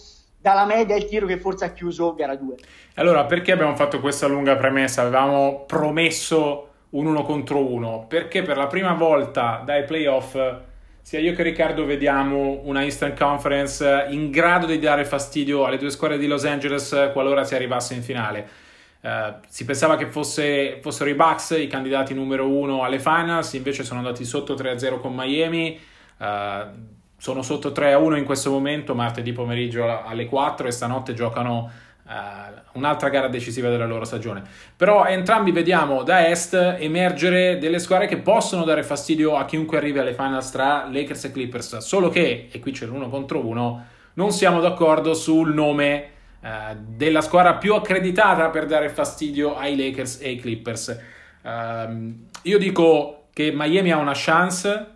dalla 0.46 0.66
media 0.66 0.96
il 0.96 1.06
tiro 1.06 1.26
che 1.26 1.40
forse 1.40 1.66
ha 1.66 1.74
chiuso 1.74 2.14
gara 2.14 2.36
2 2.36 2.56
allora 2.98 3.26
perché 3.26 3.52
abbiamo 3.52 3.76
fatto 3.76 4.00
questa 4.00 4.28
lunga 4.28 4.56
premessa? 4.56 5.02
Avevamo 5.02 5.64
promesso 5.66 6.70
un 6.92 7.08
uno 7.08 7.24
contro 7.24 7.60
uno. 7.60 8.06
Perché 8.08 8.42
per 8.44 8.56
la 8.56 8.68
prima 8.68 8.94
volta 8.94 9.62
dai 9.66 9.84
playoff 9.84 10.38
sia 11.02 11.20
io 11.20 11.34
che 11.34 11.44
Riccardo 11.44 11.84
vediamo 11.86 12.62
una 12.64 12.84
instant 12.84 13.18
conference 13.18 14.06
in 14.10 14.32
grado 14.32 14.66
di 14.66 14.80
dare 14.80 15.04
fastidio 15.04 15.66
alle 15.66 15.78
due 15.78 15.90
squadre 15.90 16.18
di 16.18 16.26
Los 16.26 16.46
Angeles 16.46 17.10
qualora 17.12 17.44
si 17.44 17.56
arrivasse 17.56 17.94
in 17.96 18.02
finale. 18.02 18.48
Uh, 19.02 19.36
si 19.50 19.66
pensava 19.66 19.98
che 19.98 20.08
fosse, 20.08 20.80
fossero 20.82 21.10
i 21.10 21.16
Bucks 21.16 21.52
i 21.52 21.68
candidati 21.68 22.14
numero 22.14 22.48
uno 22.48 22.84
alle 22.84 23.00
finals, 23.00 23.54
invece 23.54 23.84
sono 23.84 24.00
andati 24.00 24.24
sotto 24.24 24.56
3-0 24.56 25.00
con 25.00 25.14
Miami. 25.14 25.80
Uh, 26.18 26.95
sono 27.18 27.42
sotto 27.42 27.70
3-1 27.70 28.18
in 28.18 28.26
questo 28.26 28.52
momento, 28.52 28.94
martedì 28.94 29.32
pomeriggio 29.32 30.04
alle 30.04 30.26
4 30.26 30.68
e 30.68 30.72
stanotte 30.72 31.14
giocano 31.14 31.72
uh, 32.04 32.78
un'altra 32.78 33.10
gara 33.10 33.28
decisiva 33.28 33.70
della 33.70 33.86
loro 33.86 34.06
stagione. 34.06 34.44
Però 34.76 35.06
entrambi 35.06 35.52
vediamo 35.52 36.04
da 36.04 36.28
est 36.28 36.54
emergere 36.54 37.58
delle 37.58 37.80
squadre 37.80 38.08
che 38.08 38.18
possono 38.18 38.64
dare 38.64 38.84
fastidio 38.84 39.36
a 39.36 39.46
chiunque 39.46 39.78
arrivi 39.78 40.00
alle 40.00 40.14
finals 40.14 40.52
tra 40.52 40.88
Lakers 40.92 41.26
e 41.26 41.32
Clippers, 41.32 41.78
solo 41.78 42.10
che, 42.10 42.50
e 42.52 42.60
qui 42.60 42.72
c'è 42.72 42.86
l'uno 42.86 43.10
contro 43.10 43.46
uno, 43.46 43.86
non 44.14 44.32
siamo 44.32 44.60
d'accordo 44.60 45.14
sul 45.14 45.54
nome 45.54 46.10
eh, 46.42 46.76
della 46.78 47.22
squadra 47.22 47.56
più 47.56 47.74
accreditata 47.74 48.50
per 48.50 48.66
dare 48.66 48.90
fastidio 48.90 49.58
ai 49.58 49.76
Lakers 49.76 50.20
e 50.22 50.28
ai 50.28 50.36
Clippers. 50.38 51.02
Uh, 51.42 52.26
io 52.44 52.58
dico 52.58 53.28
che 53.34 53.52
Miami 53.54 53.92
ha 53.92 53.98
una 53.98 54.14
chance 54.16 54.95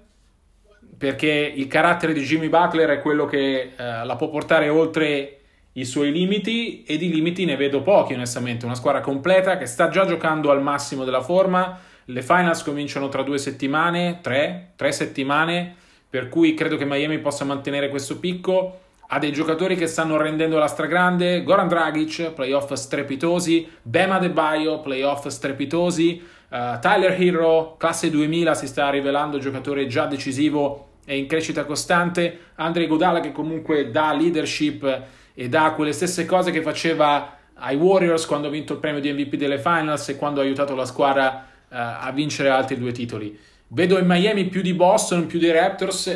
perché 0.99 1.53
il 1.55 1.67
carattere 1.67 2.11
di 2.11 2.21
Jimmy 2.23 2.49
Butler 2.49 2.89
è 2.89 2.99
quello 2.99 3.25
che 3.25 3.71
uh, 3.71 4.05
la 4.05 4.17
può 4.17 4.29
portare 4.29 4.67
oltre 4.67 5.39
i 5.73 5.85
suoi 5.85 6.11
limiti 6.11 6.83
e 6.83 6.97
di 6.97 7.09
limiti 7.09 7.45
ne 7.45 7.55
vedo 7.55 7.81
pochi 7.81 8.13
onestamente, 8.13 8.65
una 8.65 8.75
squadra 8.75 8.99
completa 8.99 9.57
che 9.57 9.65
sta 9.65 9.87
già 9.87 10.05
giocando 10.05 10.51
al 10.51 10.61
massimo 10.61 11.05
della 11.05 11.21
forma, 11.21 11.79
Le 12.03 12.21
finals 12.21 12.63
cominciano 12.63 13.07
tra 13.07 13.23
due 13.23 13.37
settimane, 13.37 14.19
tre, 14.21 14.71
tre 14.75 14.91
settimane, 14.91 15.73
per 16.09 16.27
cui 16.27 16.53
credo 16.53 16.75
che 16.75 16.83
Miami 16.83 17.19
possa 17.19 17.45
mantenere 17.45 17.87
questo 17.87 18.19
picco. 18.19 18.79
Ha 19.11 19.19
dei 19.19 19.31
giocatori 19.31 19.75
che 19.75 19.87
stanno 19.87 20.17
rendendo 20.17 20.57
la 20.57 20.67
stragrande, 20.67 21.43
Goran 21.43 21.67
Dragic, 21.67 22.31
playoff 22.31 22.73
strepitosi, 22.73 23.69
Bema 23.81 24.19
De 24.19 24.31
Baio, 24.31 24.81
playoff 24.81 25.27
strepitosi, 25.27 26.21
uh, 26.49 26.79
Tyler 26.81 27.21
Hero, 27.21 27.75
classe 27.77 28.09
2000, 28.09 28.53
si 28.53 28.67
sta 28.67 28.89
rivelando 28.89 29.37
giocatore 29.37 29.87
già 29.87 30.05
decisivo 30.05 30.88
e 31.09 31.17
in 31.17 31.25
crescita 31.25 31.65
costante, 31.65 32.51
Andrei 32.57 32.85
Godala 32.85 33.19
che 33.19 33.31
comunque 33.31 33.89
dà 33.89 34.13
leadership 34.13 35.01
e 35.33 35.49
dà 35.49 35.71
quelle 35.71 35.91
stesse 35.91 36.23
cose 36.23 36.51
che 36.51 36.61
faceva 36.61 37.35
ai 37.55 37.75
Warriors 37.75 38.27
quando 38.27 38.45
ha 38.45 38.51
vinto 38.51 38.73
il 38.73 38.79
premio 38.79 39.01
di 39.01 39.11
MVP 39.11 39.33
delle 39.33 39.57
finals 39.57 40.09
e 40.09 40.17
quando 40.17 40.39
ha 40.39 40.43
aiutato 40.43 40.75
la 40.75 40.85
squadra 40.85 41.47
uh, 41.67 41.75
a 41.75 42.11
vincere 42.13 42.49
altri 42.49 42.77
due 42.77 42.91
titoli. 42.91 43.35
Vedo 43.69 43.97
in 43.97 44.05
Miami 44.05 44.45
più 44.49 44.61
di 44.61 44.75
Boston, 44.75 45.25
più 45.25 45.39
dei 45.39 45.51
Raptors. 45.51 46.15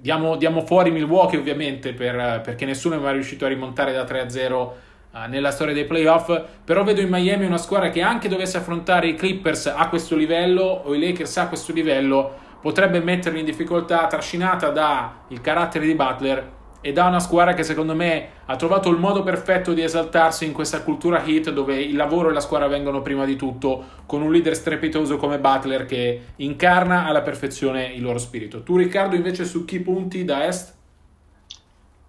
Diamo, 0.00 0.36
diamo 0.36 0.64
fuori 0.64 0.90
Milwaukee 0.90 1.38
ovviamente 1.38 1.92
per, 1.92 2.40
perché 2.42 2.64
nessuno 2.64 2.94
è 2.94 2.98
mai 2.98 3.12
riuscito 3.12 3.44
a 3.44 3.48
rimontare 3.48 3.92
da 3.92 4.04
3-0 4.04 4.52
uh, 4.52 4.70
eh, 5.12 5.26
nella 5.28 5.50
storia 5.50 5.74
dei 5.74 5.84
playoff. 5.84 6.34
Però 6.64 6.82
vedo 6.82 7.02
in 7.02 7.10
Miami 7.10 7.44
una 7.44 7.58
squadra 7.58 7.90
che 7.90 8.00
anche 8.00 8.28
dovesse 8.28 8.56
affrontare 8.56 9.08
i 9.08 9.16
Clippers 9.16 9.66
a 9.66 9.86
questo 9.90 10.16
livello 10.16 10.62
o 10.62 10.94
i 10.94 10.98
Lakers 10.98 11.36
a 11.36 11.48
questo 11.48 11.74
livello 11.74 12.41
potrebbe 12.62 13.00
metterli 13.00 13.40
in 13.40 13.44
difficoltà 13.44 14.06
trascinata 14.06 14.70
dal 14.70 15.40
carattere 15.42 15.84
di 15.84 15.94
Butler 15.94 16.60
ed 16.80 16.98
ha 16.98 17.06
una 17.06 17.20
squadra 17.20 17.54
che 17.54 17.62
secondo 17.62 17.94
me 17.94 18.28
ha 18.46 18.56
trovato 18.56 18.88
il 18.88 18.98
modo 18.98 19.22
perfetto 19.22 19.72
di 19.72 19.82
esaltarsi 19.82 20.44
in 20.44 20.52
questa 20.52 20.82
cultura 20.82 21.22
hit 21.22 21.50
dove 21.50 21.80
il 21.80 21.94
lavoro 21.94 22.28
e 22.28 22.32
la 22.32 22.40
squadra 22.40 22.66
vengono 22.66 23.02
prima 23.02 23.24
di 23.24 23.36
tutto, 23.36 23.84
con 24.06 24.20
un 24.20 24.32
leader 24.32 24.54
strepitoso 24.54 25.16
come 25.16 25.38
Butler 25.38 25.86
che 25.86 26.20
incarna 26.36 27.06
alla 27.06 27.22
perfezione 27.22 27.86
il 27.86 28.02
loro 28.02 28.18
spirito. 28.18 28.62
Tu 28.62 28.76
Riccardo 28.76 29.14
invece 29.14 29.44
su 29.44 29.64
chi 29.64 29.80
punti 29.80 30.24
da 30.24 30.46
est? 30.46 30.74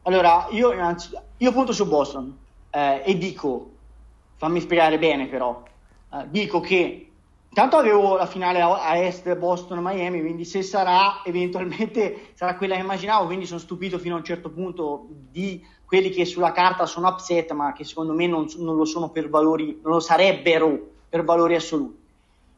Allora, 0.04 0.48
io, 0.52 0.74
io 1.38 1.52
punto 1.52 1.72
su 1.72 1.88
Boston 1.88 2.36
eh, 2.72 3.04
e 3.06 3.18
dico, 3.18 3.72
fammi 4.38 4.60
spiegare 4.60 4.98
bene 4.98 5.28
però, 5.28 5.64
eh, 6.14 6.26
dico 6.30 6.60
che 6.60 7.12
Intanto 7.56 7.78
avevo 7.78 8.16
la 8.16 8.26
finale 8.26 8.62
a, 8.62 8.98
est 8.98 9.32
Boston-Miami, 9.36 10.22
quindi 10.22 10.44
se 10.44 10.64
sarà 10.64 11.22
eventualmente 11.24 12.30
sarà 12.34 12.56
quella 12.56 12.74
che 12.74 12.82
immaginavo, 12.82 13.28
quindi 13.28 13.46
sono 13.46 13.60
stupito 13.60 14.00
fino 14.00 14.16
a 14.16 14.18
un 14.18 14.24
certo 14.24 14.50
punto 14.50 15.06
di 15.30 15.64
quelli 15.86 16.10
che 16.10 16.26
sulla 16.26 16.52
carta 16.52 16.88
sono 16.88 17.10
upset, 17.10 17.52
ma 17.52 17.72
che 17.72 17.84
secondo 17.84 18.14
me 18.14 18.26
non, 18.26 18.48
non 18.58 18.76
lo 18.76 18.86
sono 18.86 19.10
per 19.10 19.30
valori, 19.30 19.80
non 19.84 19.94
lo 19.94 20.00
sarebbero 20.00 20.80
per 21.08 21.24
valori 21.24 21.54
assoluti. 21.54 22.02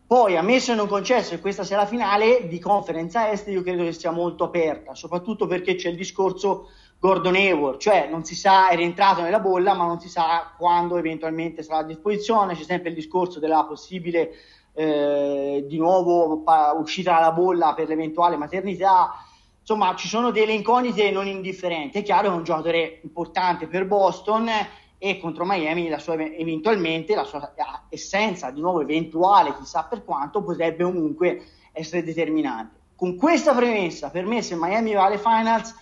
Poi, 0.07 0.37
ammesso 0.37 0.71
e 0.71 0.75
non 0.75 0.87
concesso 0.87 1.31
che 1.31 1.41
questa 1.41 1.65
sia 1.65 1.75
la 1.75 1.85
finale 1.85 2.47
di 2.47 2.57
conferenza 2.59 3.29
est, 3.29 3.49
io 3.49 3.63
credo 3.63 3.83
che 3.83 3.91
sia 3.91 4.11
molto 4.11 4.45
aperta, 4.45 4.95
soprattutto 4.95 5.45
perché 5.45 5.75
c'è 5.75 5.89
il 5.89 5.97
discorso 5.97 6.69
Gordon 6.99 7.35
Hayward, 7.35 7.79
cioè 7.79 8.07
non 8.09 8.23
si 8.23 8.33
sa, 8.33 8.69
è 8.69 8.77
rientrato 8.77 9.21
nella 9.23 9.41
bolla, 9.41 9.73
ma 9.73 9.85
non 9.85 9.99
si 9.99 10.07
sa 10.07 10.53
quando 10.57 10.95
eventualmente 10.95 11.63
sarà 11.63 11.79
a 11.79 11.83
disposizione, 11.83 12.55
c'è 12.55 12.63
sempre 12.63 12.89
il 12.91 12.95
discorso 12.95 13.39
della 13.39 13.65
possibile 13.65 14.31
eh, 14.75 15.63
di 15.67 15.77
nuovo 15.77 16.41
pa- 16.41 16.73
uscita 16.77 17.13
dalla 17.13 17.31
bolla 17.31 17.73
per 17.73 17.87
l'eventuale 17.87 18.35
maternità. 18.35 19.13
Insomma, 19.59 19.95
ci 19.95 20.07
sono 20.07 20.29
delle 20.29 20.51
incognite 20.51 21.09
non 21.09 21.27
indifferenti. 21.27 21.99
È 21.99 22.03
chiaro 22.03 22.27
che 22.27 22.33
è 22.33 22.37
un 22.37 22.43
giocatore 22.43 22.99
importante 23.03 23.67
per 23.67 23.87
Boston 23.87 24.49
e 24.97 25.19
contro 25.19 25.45
Miami 25.45 25.89
la 25.89 25.97
sua, 25.97 26.15
eventualmente 26.15 27.15
la 27.15 27.23
sua 27.23 27.53
essenza, 27.89 28.51
di 28.51 28.61
nuovo 28.61 28.81
eventuale, 28.81 29.55
chissà 29.55 29.83
per 29.83 30.03
quanto, 30.03 30.43
potrebbe 30.43 30.83
comunque 30.83 31.45
essere 31.71 32.03
determinante. 32.03 32.83
Con 32.95 33.15
questa 33.15 33.53
premessa, 33.53 34.09
per 34.09 34.25
me 34.25 34.41
se 34.41 34.55
Miami 34.55 34.93
va 34.93 35.05
alle 35.05 35.17
finals, 35.17 35.75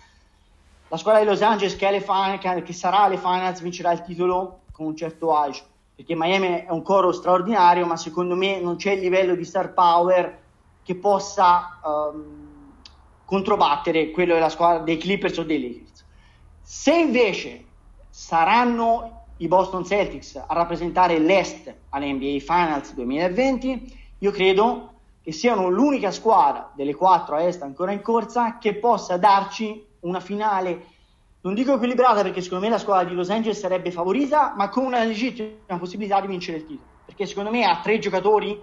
la 0.88 0.98
squadra 0.98 1.22
di 1.22 1.28
Los 1.28 1.42
Angeles 1.42 1.76
che, 1.76 2.00
fin- 2.02 2.64
che 2.64 2.74
sarà 2.74 3.02
alle 3.02 3.18
finals 3.18 3.60
vincerà 3.62 3.92
il 3.92 4.04
titolo 4.04 4.62
con 4.72 4.86
un 4.86 4.96
certo 4.96 5.36
agio 5.36 5.64
perché 5.96 6.16
Miami 6.16 6.66
è 6.66 6.72
un 6.72 6.82
coro 6.82 7.12
straordinario, 7.12 7.86
ma 7.86 7.96
secondo 7.98 8.36
me 8.36 8.60
non 8.60 8.78
c'è 8.78 8.92
il 8.92 9.02
livello 9.02 9.36
di 9.36 9.46
star 9.46 9.74
power 9.74 10.42
che 10.84 10.96
possa 10.96 11.80
um, 11.84 12.72
controbattere 13.26 14.12
quello 14.12 14.34
della 14.34 14.50
squadra 14.50 14.84
dei 14.84 14.98
Clippers 14.98 15.38
o 15.38 15.44
dei 15.44 15.62
Lakers. 15.62 16.06
Se 16.62 16.94
invece 16.94 17.66
saranno 18.10 19.26
i 19.38 19.48
Boston 19.48 19.86
Celtics 19.86 20.36
a 20.36 20.54
rappresentare 20.54 21.20
l'Est 21.20 21.74
alle 21.90 22.12
NBA 22.12 22.40
Finals 22.40 22.94
2020, 22.94 24.16
io 24.20 24.32
credo 24.32 24.94
che 25.22 25.32
siano 25.32 25.70
l'unica 25.70 26.12
squadra 26.12 26.72
delle 26.76 26.94
quattro 26.94 27.36
a 27.36 27.42
Est 27.44 27.62
ancora 27.62 27.92
in 27.92 28.02
corsa 28.02 28.58
che 28.58 28.76
possa 28.76 29.18
darci 29.18 29.86
una 30.02 30.20
finale 30.20 30.88
non 31.44 31.54
dico 31.54 31.74
equilibrata 31.74 32.22
perché 32.22 32.42
secondo 32.42 32.64
me 32.64 32.72
la 32.72 32.78
squadra 32.78 33.08
di 33.08 33.16
Los 33.16 33.30
Angeles 33.30 33.60
sarebbe 33.60 33.92
favorita, 33.92 34.54
ma 34.56 34.70
con 34.70 34.86
una 34.86 35.04
legittima 35.04 35.78
possibilità 35.78 36.22
di 36.22 36.28
vincere 36.28 36.58
il 36.58 36.66
titolo. 36.66 36.88
Perché 37.06 37.26
secondo 37.26 37.52
me 37.52 37.66
ha 37.66 37.82
tre 37.82 38.00
giocatori 38.00 38.58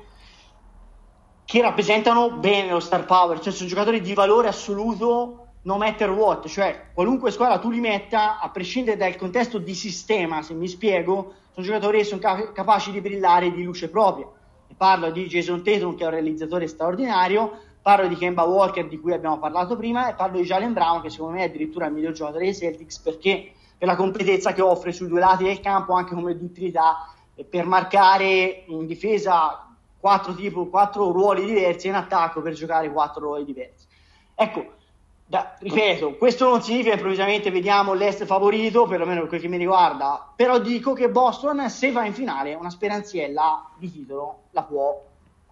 che 1.45 1.61
rappresentano 1.61 2.31
bene 2.31 2.71
lo 2.71 2.81
star 2.81 3.05
power, 3.05 3.39
cioè 3.41 3.53
sono 3.53 3.69
giocatori 3.69 4.01
di 4.01 4.15
valore 4.15 4.49
assoluto 4.49 5.49
no 5.63 5.77
matter 5.77 6.11
what, 6.11 6.49
cioè 6.49 6.87
qualunque 6.95 7.31
squadra 7.31 7.59
tu 7.59 7.71
li 7.71 7.81
metta, 7.81 8.39
a 8.39 8.49
prescindere 8.49 8.97
dal 8.97 9.17
contesto 9.17 9.59
di 9.59 9.75
sistema, 9.75 10.41
se 10.41 10.55
mi 10.55 10.69
spiego, 10.69 11.35
sono 11.53 11.67
giocatori 11.67 11.99
che 11.99 12.05
sono 12.05 12.21
cap- 12.21 12.53
capaci 12.53 12.93
di 12.93 13.03
brillare 13.03 13.53
di 13.53 13.63
luce 13.63 13.91
propria. 13.91 14.27
E 14.69 14.75
parlo 14.75 15.11
di 15.11 15.27
Jason 15.27 15.63
Tatum 15.63 15.97
che 15.97 16.05
è 16.05 16.07
un 16.07 16.13
realizzatore 16.13 16.67
straordinario, 16.67 17.61
Parlo 17.83 18.09
di 18.09 18.17
Kemba 18.17 18.43
Walker 18.43 18.87
di 18.87 19.01
cui 19.01 19.13
abbiamo 19.13 19.39
parlato 19.39 19.77
prima 19.77 20.09
e 20.09 20.15
parlo 20.15 20.39
di 20.39 20.45
Jalen 20.45 20.73
Brown 20.73 21.01
che 21.01 21.11
secondo 21.11 21.35
me 21.35 21.41
è 21.41 21.47
addirittura 21.47 21.87
il 21.87 21.93
miglior 21.93 22.13
giocatore 22.13 22.45
dei 22.45 22.55
Celtics 22.55 22.99
perché 22.99 23.53
per 23.79 23.89
la 23.89 23.97
completezza 23.97 24.53
che 24.53 24.61
offre 24.61 24.93
sui 24.93 25.09
due 25.09 25.21
lati 25.21 25.45
del 25.45 25.61
campo 25.61 25.95
anche 25.95 26.15
come 26.15 26.37
d'utilità 26.37 27.09
per 27.49 27.65
marcare 27.65 28.65
in 28.67 28.87
difesa 28.87 29.67
quattro, 29.99 30.35
tipo, 30.35 30.67
quattro 30.67 31.13
ruoli 31.13 31.45
diversi 31.45 31.87
e 31.87 31.91
in 31.91 31.97
attacco 31.97 32.41
per 32.41 32.55
giocare 32.55 32.91
quattro 32.91 33.23
ruoli 33.23 33.45
diversi. 33.45 33.87
Ecco, 34.35 34.79
da, 35.27 35.55
ripeto, 35.59 36.17
questo 36.17 36.49
non 36.49 36.63
significa 36.63 36.95
improvvisamente 36.95 37.51
vediamo 37.51 37.93
l'Est 37.93 38.25
favorito, 38.25 38.87
perlomeno 38.87 39.21
per 39.21 39.29
quel 39.29 39.41
che 39.41 39.49
mi 39.49 39.59
riguarda, 39.59 40.33
però 40.35 40.59
dico 40.59 40.93
che 40.93 41.09
Boston, 41.09 41.69
se 41.71 41.93
va 41.93 42.05
in 42.05 42.15
finale, 42.15 42.55
una 42.55 42.71
speranziella 42.71 43.71
di 43.77 43.93
titolo 43.93 44.45
la 44.51 44.63
può 44.63 45.01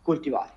coltivare. 0.02 0.56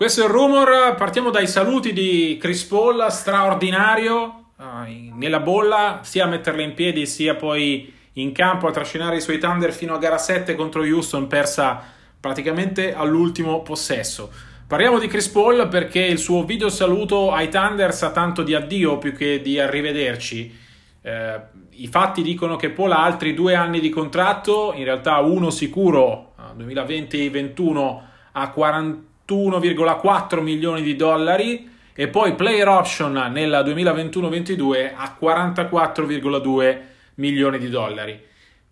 Questo 0.00 0.22
è 0.22 0.24
il 0.24 0.30
rumor, 0.30 0.94
partiamo 0.94 1.28
dai 1.28 1.46
saluti 1.46 1.92
di 1.92 2.38
Chris 2.40 2.64
Paul, 2.64 3.08
straordinario, 3.10 4.52
uh, 4.56 5.14
nella 5.14 5.40
bolla, 5.40 6.00
sia 6.04 6.24
a 6.24 6.26
metterla 6.26 6.62
in 6.62 6.72
piedi 6.72 7.04
sia 7.04 7.34
poi 7.34 7.92
in 8.14 8.32
campo 8.32 8.66
a 8.66 8.70
trascinare 8.70 9.16
i 9.16 9.20
suoi 9.20 9.36
Thunder 9.36 9.74
fino 9.74 9.92
a 9.92 9.98
gara 9.98 10.16
7 10.16 10.54
contro 10.54 10.84
Houston, 10.84 11.26
persa 11.26 11.82
praticamente 12.18 12.94
all'ultimo 12.94 13.60
possesso. 13.60 14.32
Parliamo 14.66 14.98
di 14.98 15.06
Chris 15.06 15.28
Paul 15.28 15.68
perché 15.68 16.00
il 16.00 16.18
suo 16.18 16.46
video 16.46 16.70
saluto 16.70 17.30
ai 17.30 17.50
Thunder 17.50 17.92
sa 17.92 18.10
tanto 18.10 18.42
di 18.42 18.54
addio 18.54 18.96
più 18.96 19.12
che 19.14 19.42
di 19.42 19.60
arrivederci. 19.60 20.58
Eh, 21.02 21.40
I 21.72 21.88
fatti 21.88 22.22
dicono 22.22 22.56
che 22.56 22.70
Paul 22.70 22.92
ha 22.92 23.04
altri 23.04 23.34
due 23.34 23.54
anni 23.54 23.80
di 23.80 23.90
contratto, 23.90 24.72
in 24.74 24.84
realtà 24.84 25.18
uno 25.18 25.50
sicuro, 25.50 26.32
2020-21 26.56 28.00
a 28.32 28.48
40 28.48 29.08
21,4 29.30 30.40
milioni 30.40 30.82
di 30.82 30.96
dollari 30.96 31.68
e 31.94 32.08
poi 32.08 32.34
player 32.34 32.68
option 32.68 33.12
nel 33.32 33.62
2021-22 33.64 34.92
a 34.94 35.16
44,2 35.20 36.78
milioni 37.16 37.58
di 37.58 37.68
dollari. 37.68 38.20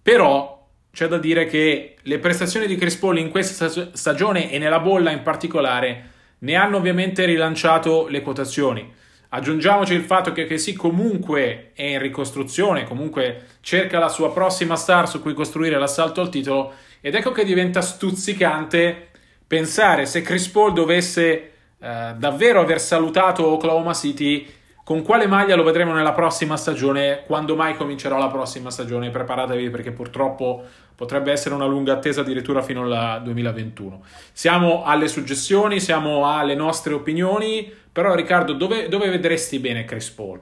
Però 0.02 0.66
c'è 0.90 1.06
da 1.06 1.18
dire 1.18 1.46
che 1.46 1.96
le 2.00 2.18
prestazioni 2.18 2.66
di 2.66 2.76
Chris 2.76 2.96
Paul 2.96 3.18
in 3.18 3.30
questa 3.30 3.68
stagione 3.92 4.50
e 4.50 4.58
nella 4.58 4.80
bolla 4.80 5.10
in 5.10 5.22
particolare 5.22 6.10
ne 6.38 6.54
hanno 6.54 6.78
ovviamente 6.78 7.24
rilanciato 7.24 8.06
le 8.08 8.22
quotazioni. 8.22 8.96
Aggiungiamoci 9.30 9.92
il 9.92 10.04
fatto 10.04 10.32
che, 10.32 10.56
sì, 10.56 10.72
comunque 10.72 11.72
è 11.74 11.82
in 11.82 11.98
ricostruzione, 11.98 12.84
comunque 12.84 13.42
cerca 13.60 13.98
la 13.98 14.08
sua 14.08 14.32
prossima 14.32 14.74
star 14.74 15.06
su 15.06 15.20
cui 15.20 15.34
costruire 15.34 15.78
l'assalto 15.78 16.22
al 16.22 16.30
titolo 16.30 16.72
ed 17.02 17.14
ecco 17.14 17.32
che 17.32 17.44
diventa 17.44 17.82
stuzzicante 17.82 19.07
pensare 19.48 20.06
se 20.06 20.20
Chris 20.20 20.46
Paul 20.48 20.74
dovesse 20.74 21.52
eh, 21.80 22.14
davvero 22.16 22.60
aver 22.60 22.80
salutato 22.80 23.46
Oklahoma 23.46 23.94
City, 23.94 24.46
con 24.84 25.02
quale 25.02 25.26
maglia 25.26 25.56
lo 25.56 25.64
vedremo 25.64 25.92
nella 25.92 26.12
prossima 26.12 26.56
stagione, 26.56 27.22
quando 27.26 27.56
mai 27.56 27.74
comincerà 27.74 28.16
la 28.18 28.28
prossima 28.28 28.70
stagione? 28.70 29.10
Preparatevi 29.10 29.70
perché 29.70 29.90
purtroppo 29.90 30.64
potrebbe 30.94 31.32
essere 31.32 31.54
una 31.54 31.66
lunga 31.66 31.94
attesa 31.94 32.20
addirittura 32.20 32.62
fino 32.62 32.82
al 32.82 33.22
2021. 33.22 34.02
Siamo 34.32 34.84
alle 34.84 35.08
suggestioni, 35.08 35.80
siamo 35.80 36.26
alle 36.26 36.54
nostre 36.54 36.94
opinioni, 36.94 37.70
però 37.90 38.14
Riccardo, 38.14 38.52
dove, 38.52 38.88
dove 38.88 39.08
vedresti 39.08 39.58
bene 39.58 39.84
Chris 39.84 40.10
Paul? 40.10 40.40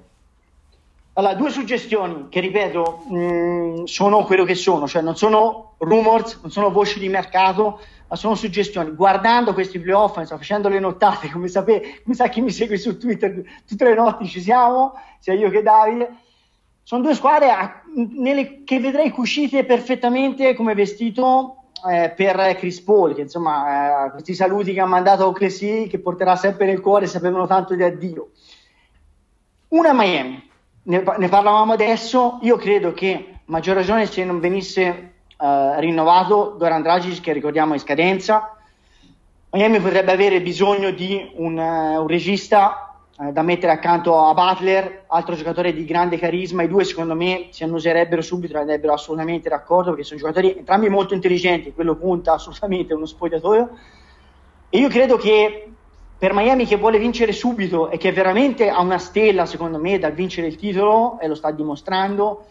Allora, 1.14 1.34
due 1.34 1.50
suggestioni 1.50 2.26
che 2.28 2.40
ripeto 2.40 3.04
mh, 3.08 3.18
mm, 3.18 3.84
sono 3.84 4.24
quello 4.24 4.44
che 4.44 4.54
sono, 4.54 4.86
cioè 4.86 5.00
non 5.00 5.16
sono 5.16 5.74
rumors, 5.78 6.38
non 6.42 6.50
sono 6.50 6.70
voci 6.70 6.98
di 6.98 7.08
mercato, 7.08 7.80
ma 8.08 8.16
sono 8.16 8.34
suggestioni. 8.34 8.92
Guardando 8.92 9.52
questi 9.52 9.78
playoff, 9.78 10.20
sto 10.22 10.36
facendo 10.36 10.68
le 10.68 10.78
nottate, 10.78 11.30
come, 11.30 11.48
sape, 11.48 12.00
come 12.02 12.14
sa 12.14 12.28
chi 12.28 12.40
mi 12.40 12.50
segue 12.50 12.76
su 12.76 12.98
Twitter, 12.98 13.42
tutte 13.66 13.84
le 13.84 13.94
notti 13.94 14.26
ci 14.26 14.40
siamo, 14.40 14.94
sia 15.18 15.34
io 15.34 15.50
che 15.50 15.62
Davide. 15.62 16.16
Sono 16.82 17.02
due 17.02 17.14
squadre 17.14 17.50
a, 17.50 17.82
nelle, 17.94 18.62
che 18.62 18.78
vedrei 18.78 19.10
cucite 19.10 19.64
perfettamente 19.64 20.54
come 20.54 20.74
vestito 20.74 21.64
eh, 21.88 22.12
per 22.14 22.56
Chris 22.56 22.80
Paul, 22.80 23.14
che 23.14 23.22
insomma 23.22 24.06
eh, 24.06 24.10
questi 24.10 24.34
saluti 24.34 24.72
che 24.72 24.80
ha 24.80 24.86
mandato 24.86 25.32
Clesi, 25.32 25.88
che 25.90 25.98
porterà 25.98 26.36
sempre 26.36 26.66
nel 26.66 26.80
cuore, 26.80 27.06
sapevano 27.06 27.46
tanto 27.46 27.74
di 27.74 27.82
addio. 27.82 28.30
Una 29.68 29.92
Miami, 29.92 30.48
ne, 30.84 31.02
ne 31.18 31.28
parlavamo 31.28 31.72
adesso, 31.72 32.38
io 32.42 32.56
credo 32.56 32.92
che 32.92 33.40
maggior 33.46 33.74
ragione 33.74 34.06
se 34.06 34.24
non 34.24 34.38
venisse 34.38 35.14
eh, 35.38 35.80
rinnovato 35.80 36.56
Goran 36.56 36.80
Dragic 36.80 37.20
che 37.20 37.32
ricordiamo 37.32 37.74
in 37.74 37.80
scadenza. 37.80 38.56
Miami 39.50 39.80
potrebbe 39.80 40.12
avere 40.12 40.40
bisogno 40.40 40.90
di 40.90 41.32
un, 41.36 41.56
uh, 41.56 42.00
un 42.00 42.06
regista 42.06 42.94
uh, 43.16 43.32
da 43.32 43.42
mettere 43.42 43.72
accanto 43.72 44.18
a 44.18 44.34
Butler, 44.34 45.04
altro 45.06 45.34
giocatore 45.34 45.72
di 45.72 45.84
grande 45.84 46.18
carisma. 46.18 46.62
I 46.62 46.68
due, 46.68 46.84
secondo 46.84 47.14
me, 47.14 47.48
si 47.50 47.64
annuserebbero 47.64 48.22
subito, 48.22 48.58
andrebbero 48.58 48.94
assolutamente 48.94 49.48
d'accordo 49.48 49.90
perché 49.90 50.04
sono 50.04 50.20
giocatori 50.20 50.56
entrambi 50.56 50.88
molto 50.88 51.14
intelligenti. 51.14 51.72
Quello 51.72 51.96
punta 51.96 52.32
assolutamente 52.32 52.94
uno 52.94 53.06
spogliatoio. 53.06 53.70
E 54.68 54.78
io 54.78 54.88
credo 54.88 55.16
che 55.16 55.70
per 56.18 56.32
Miami 56.32 56.64
che 56.66 56.76
vuole 56.76 56.98
vincere 56.98 57.32
subito 57.32 57.90
e 57.90 57.98
che 57.98 58.10
veramente 58.10 58.68
ha 58.68 58.80
una 58.80 58.98
stella, 58.98 59.46
secondo 59.46 59.78
me, 59.78 59.98
da 59.98 60.08
vincere 60.10 60.46
il 60.46 60.56
titolo 60.56 61.18
e 61.20 61.28
lo 61.28 61.34
sta 61.34 61.50
dimostrando 61.50 62.46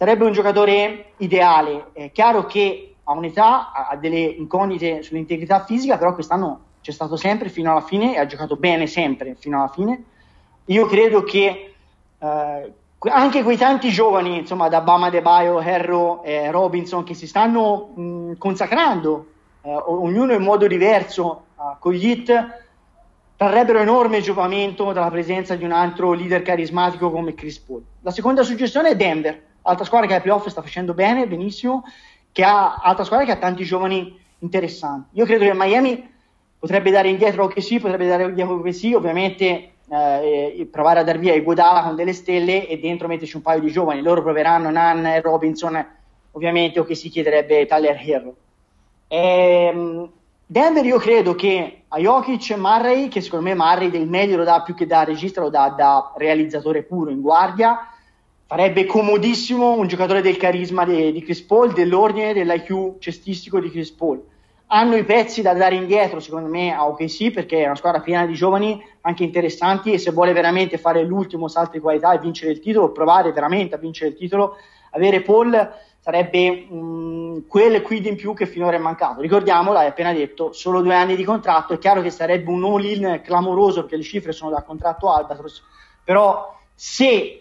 sarebbe 0.00 0.24
un 0.24 0.32
giocatore 0.32 1.12
ideale. 1.18 1.88
È 1.92 2.10
chiaro 2.10 2.46
che 2.46 2.94
ha 3.04 3.12
un'età, 3.12 3.70
ha 3.70 3.96
delle 3.96 4.20
incognite 4.20 5.02
sull'integrità 5.02 5.62
fisica, 5.66 5.98
però 5.98 6.14
quest'anno 6.14 6.60
c'è 6.80 6.90
stato 6.90 7.16
sempre 7.16 7.50
fino 7.50 7.70
alla 7.70 7.82
fine 7.82 8.14
e 8.14 8.18
ha 8.18 8.24
giocato 8.24 8.56
bene 8.56 8.86
sempre 8.86 9.36
fino 9.38 9.58
alla 9.58 9.68
fine. 9.68 10.02
Io 10.64 10.86
credo 10.86 11.22
che 11.22 11.74
eh, 12.18 12.72
anche 13.10 13.42
quei 13.42 13.58
tanti 13.58 13.90
giovani, 13.90 14.38
insomma, 14.38 14.70
da 14.70 14.80
Bama 14.80 15.10
De 15.10 15.20
Baio, 15.20 15.60
Herro 15.60 16.22
e 16.22 16.50
Robinson, 16.50 17.04
che 17.04 17.12
si 17.12 17.26
stanno 17.26 17.90
mh, 17.94 18.38
consacrando, 18.38 19.26
eh, 19.60 19.70
ognuno 19.70 20.32
in 20.32 20.42
modo 20.42 20.66
diverso, 20.66 21.44
con 21.78 21.92
gli 21.92 22.08
hit, 22.08 22.62
trarrebbero 23.36 23.80
enorme 23.80 24.22
giovamento 24.22 24.92
dalla 24.92 25.10
presenza 25.10 25.56
di 25.56 25.64
un 25.64 25.72
altro 25.72 26.14
leader 26.14 26.40
carismatico 26.40 27.10
come 27.10 27.34
Chris 27.34 27.58
Paul. 27.58 27.82
La 28.00 28.12
seconda 28.12 28.42
suggestione 28.42 28.88
è 28.88 28.96
Denver 28.96 29.48
altra 29.62 29.84
squadra 29.84 30.06
che 30.06 30.14
ai 30.14 30.20
playoff 30.20 30.46
sta 30.48 30.62
facendo 30.62 30.94
bene, 30.94 31.26
benissimo, 31.26 31.84
che 32.32 32.44
ha 32.44 32.76
altra 32.76 33.04
squadra 33.04 33.26
che 33.26 33.32
ha 33.32 33.36
tanti 33.36 33.64
giovani 33.64 34.18
interessanti. 34.38 35.18
Io 35.18 35.24
credo 35.24 35.44
che 35.44 35.52
Miami 35.54 36.08
potrebbe 36.58 36.90
dare 36.90 37.08
indietro 37.08 37.46
che 37.46 37.60
sì, 37.60 37.78
potrebbe 37.78 38.06
dare 38.06 38.24
indietro 38.24 38.60
che 38.60 38.72
sì, 38.72 38.92
ovviamente 38.92 39.72
eh, 39.88 40.68
provare 40.70 41.00
a 41.00 41.02
dar 41.04 41.18
via 41.18 41.34
i 41.34 41.42
Godala 41.42 41.82
con 41.82 41.96
delle 41.96 42.12
stelle 42.12 42.68
e 42.68 42.78
dentro 42.78 43.08
metterci 43.08 43.36
un 43.36 43.42
paio 43.42 43.60
di 43.60 43.70
giovani. 43.70 44.02
Loro 44.02 44.22
proveranno 44.22 44.70
Nan 44.70 45.04
e 45.06 45.20
Robinson, 45.20 45.84
ovviamente, 46.32 46.78
o 46.78 46.84
che 46.84 46.94
si 46.94 47.08
chiederebbe 47.08 47.66
Tyler 47.66 48.00
Hero. 48.00 48.34
Ehm, 49.08 50.08
Denver 50.46 50.84
io 50.84 50.98
credo 50.98 51.34
che 51.34 51.82
a 51.88 51.98
Jokic 51.98 52.50
e 52.50 52.56
Murray, 52.56 53.08
che 53.08 53.20
secondo 53.20 53.48
me 53.48 53.54
Murray 53.54 53.90
del 53.90 54.08
meglio 54.08 54.36
lo 54.36 54.44
dà 54.44 54.62
più 54.62 54.74
che 54.74 54.86
da 54.86 55.04
regista, 55.04 55.40
lo 55.40 55.50
dà 55.50 55.68
da 55.70 56.12
realizzatore 56.16 56.82
puro 56.82 57.10
in 57.10 57.20
guardia, 57.20 57.78
farebbe 58.50 58.84
comodissimo 58.84 59.74
un 59.74 59.86
giocatore 59.86 60.22
del 60.22 60.36
carisma 60.36 60.84
di, 60.84 61.12
di 61.12 61.22
Chris 61.22 61.40
Paul, 61.40 61.72
dell'ordine, 61.72 62.34
dell'IQ 62.34 62.98
cestistico 62.98 63.60
di 63.60 63.70
Chris 63.70 63.92
Paul. 63.92 64.20
Hanno 64.66 64.96
i 64.96 65.04
pezzi 65.04 65.40
da 65.40 65.54
dare 65.54 65.76
indietro, 65.76 66.18
secondo 66.18 66.48
me, 66.48 66.74
a 66.74 66.84
OKC, 66.88 67.30
perché 67.30 67.62
è 67.62 67.66
una 67.66 67.76
squadra 67.76 68.00
piena 68.00 68.26
di 68.26 68.34
giovani 68.34 68.84
anche 69.02 69.22
interessanti 69.22 69.92
e 69.92 69.98
se 69.98 70.10
vuole 70.10 70.32
veramente 70.32 70.78
fare 70.78 71.04
l'ultimo 71.04 71.46
salto 71.46 71.74
di 71.74 71.78
qualità 71.78 72.12
e 72.12 72.18
vincere 72.18 72.50
il 72.50 72.58
titolo, 72.58 72.90
provare 72.90 73.30
veramente 73.30 73.76
a 73.76 73.78
vincere 73.78 74.10
il 74.10 74.16
titolo, 74.16 74.56
avere 74.90 75.20
Paul 75.20 75.72
sarebbe 76.00 76.50
mh, 76.50 77.46
quel 77.46 77.82
quid 77.82 78.06
in 78.06 78.16
più 78.16 78.34
che 78.34 78.46
finora 78.46 78.74
è 78.74 78.80
mancato. 78.80 79.20
Ricordiamolo, 79.20 79.78
hai 79.78 79.86
appena 79.86 80.12
detto, 80.12 80.50
solo 80.50 80.80
due 80.80 80.96
anni 80.96 81.14
di 81.14 81.22
contratto, 81.22 81.74
è 81.74 81.78
chiaro 81.78 82.02
che 82.02 82.10
sarebbe 82.10 82.50
un 82.50 82.64
all-in 82.64 83.20
clamoroso 83.22 83.82
perché 83.82 83.96
le 83.96 84.02
cifre 84.02 84.32
sono 84.32 84.50
da 84.50 84.62
contratto 84.62 85.12
Albatros, 85.12 85.62
però 86.02 86.52
se 86.74 87.39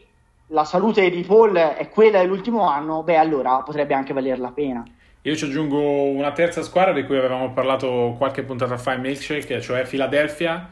la 0.52 0.64
salute 0.64 1.10
di 1.10 1.24
Paul 1.24 1.56
è 1.56 1.90
quella 1.90 2.20
dell'ultimo 2.20 2.68
anno, 2.68 3.04
beh 3.04 3.18
allora 3.18 3.58
potrebbe 3.58 3.94
anche 3.94 4.14
valer 4.14 4.40
la 4.40 4.52
pena. 4.52 4.84
Io 5.24 5.36
ci 5.36 5.46
aggiungo 5.46 6.06
una 6.06 6.32
terza 6.32 6.64
squadra 6.64 6.94
di 6.94 7.06
cui 7.06 7.18
avevamo 7.18 7.52
parlato 7.52 8.16
qualche 8.18 8.44
puntata 8.44 8.78
fa 8.78 8.94
in 8.94 9.02
Milkshake, 9.02 9.62
cioè 9.62 9.86
Philadelphia, 9.86 10.68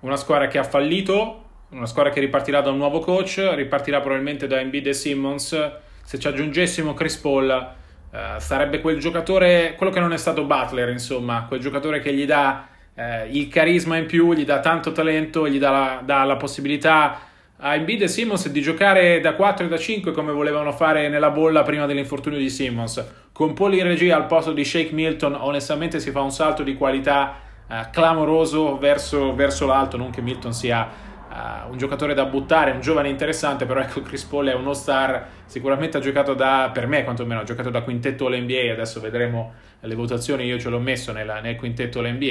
una 0.00 0.16
squadra 0.16 0.48
che 0.48 0.58
ha 0.58 0.64
fallito, 0.64 1.44
una 1.70 1.86
squadra 1.86 2.10
che 2.10 2.20
ripartirà 2.20 2.60
da 2.60 2.70
un 2.70 2.78
nuovo 2.78 3.00
coach, 3.00 3.52
ripartirà 3.54 4.00
probabilmente 4.00 4.46
da 4.46 4.58
Embiid 4.58 4.86
e 4.86 4.94
Simmons. 4.94 5.70
Se 6.02 6.18
ci 6.18 6.26
aggiungessimo 6.26 6.94
Chris 6.94 7.16
Paul, 7.18 7.50
eh, 7.50 8.40
sarebbe 8.40 8.80
quel 8.80 8.98
giocatore, 8.98 9.74
quello 9.76 9.92
che 9.92 10.00
non 10.00 10.12
è 10.12 10.16
stato 10.16 10.44
Butler, 10.44 10.88
insomma, 10.88 11.44
quel 11.46 11.60
giocatore 11.60 12.00
che 12.00 12.12
gli 12.12 12.26
dà 12.26 12.66
eh, 12.94 13.28
il 13.30 13.48
carisma 13.48 13.96
in 13.96 14.06
più, 14.06 14.32
gli 14.32 14.44
dà 14.44 14.58
tanto 14.58 14.90
talento, 14.90 15.46
gli 15.46 15.58
dà 15.58 15.70
la, 15.70 16.02
dà 16.02 16.24
la 16.24 16.36
possibilità 16.36 17.28
a 17.62 17.74
Embiid 17.74 18.02
e 18.02 18.08
Simmons 18.08 18.48
di 18.48 18.62
giocare 18.62 19.20
da 19.20 19.34
4 19.34 19.66
e 19.66 19.68
da 19.68 19.76
5 19.76 20.12
come 20.12 20.32
volevano 20.32 20.72
fare 20.72 21.08
nella 21.10 21.30
bolla 21.30 21.62
prima 21.62 21.84
dell'infortunio 21.84 22.38
di 22.38 22.48
Simmons. 22.48 23.04
Con 23.32 23.52
Paul 23.52 23.74
in 23.74 23.82
regia 23.82 24.16
al 24.16 24.26
posto 24.26 24.52
di 24.52 24.64
Shake 24.64 24.94
Milton, 24.94 25.34
onestamente 25.34 26.00
si 26.00 26.10
fa 26.10 26.22
un 26.22 26.30
salto 26.30 26.62
di 26.62 26.74
qualità 26.74 27.34
eh, 27.68 27.88
clamoroso 27.92 28.78
verso, 28.78 29.34
verso 29.34 29.66
l'alto, 29.66 29.98
non 29.98 30.10
che 30.10 30.22
Milton 30.22 30.54
sia 30.54 30.88
uh, 31.30 31.70
un 31.70 31.76
giocatore 31.76 32.14
da 32.14 32.24
buttare, 32.24 32.70
un 32.70 32.80
giovane 32.80 33.08
interessante, 33.08 33.66
però 33.66 33.80
ecco 33.80 34.00
Chris 34.00 34.24
Paul 34.24 34.48
è 34.48 34.54
uno 34.54 34.72
star, 34.72 35.26
sicuramente 35.50 35.96
ha 35.96 36.00
giocato 36.00 36.32
da, 36.34 36.70
per 36.72 36.86
me 36.86 37.02
quantomeno, 37.02 37.40
ha 37.40 37.44
giocato 37.44 37.70
da 37.70 37.82
quintetto 37.82 38.26
all'NBA, 38.26 38.72
adesso 38.72 39.00
vedremo 39.00 39.52
le 39.80 39.94
votazioni 39.94 40.44
io 40.44 40.58
ce 40.58 40.68
l'ho 40.68 40.78
messo 40.78 41.10
nella, 41.10 41.40
nel 41.40 41.56
quintetto 41.56 42.00
l'NBA. 42.00 42.26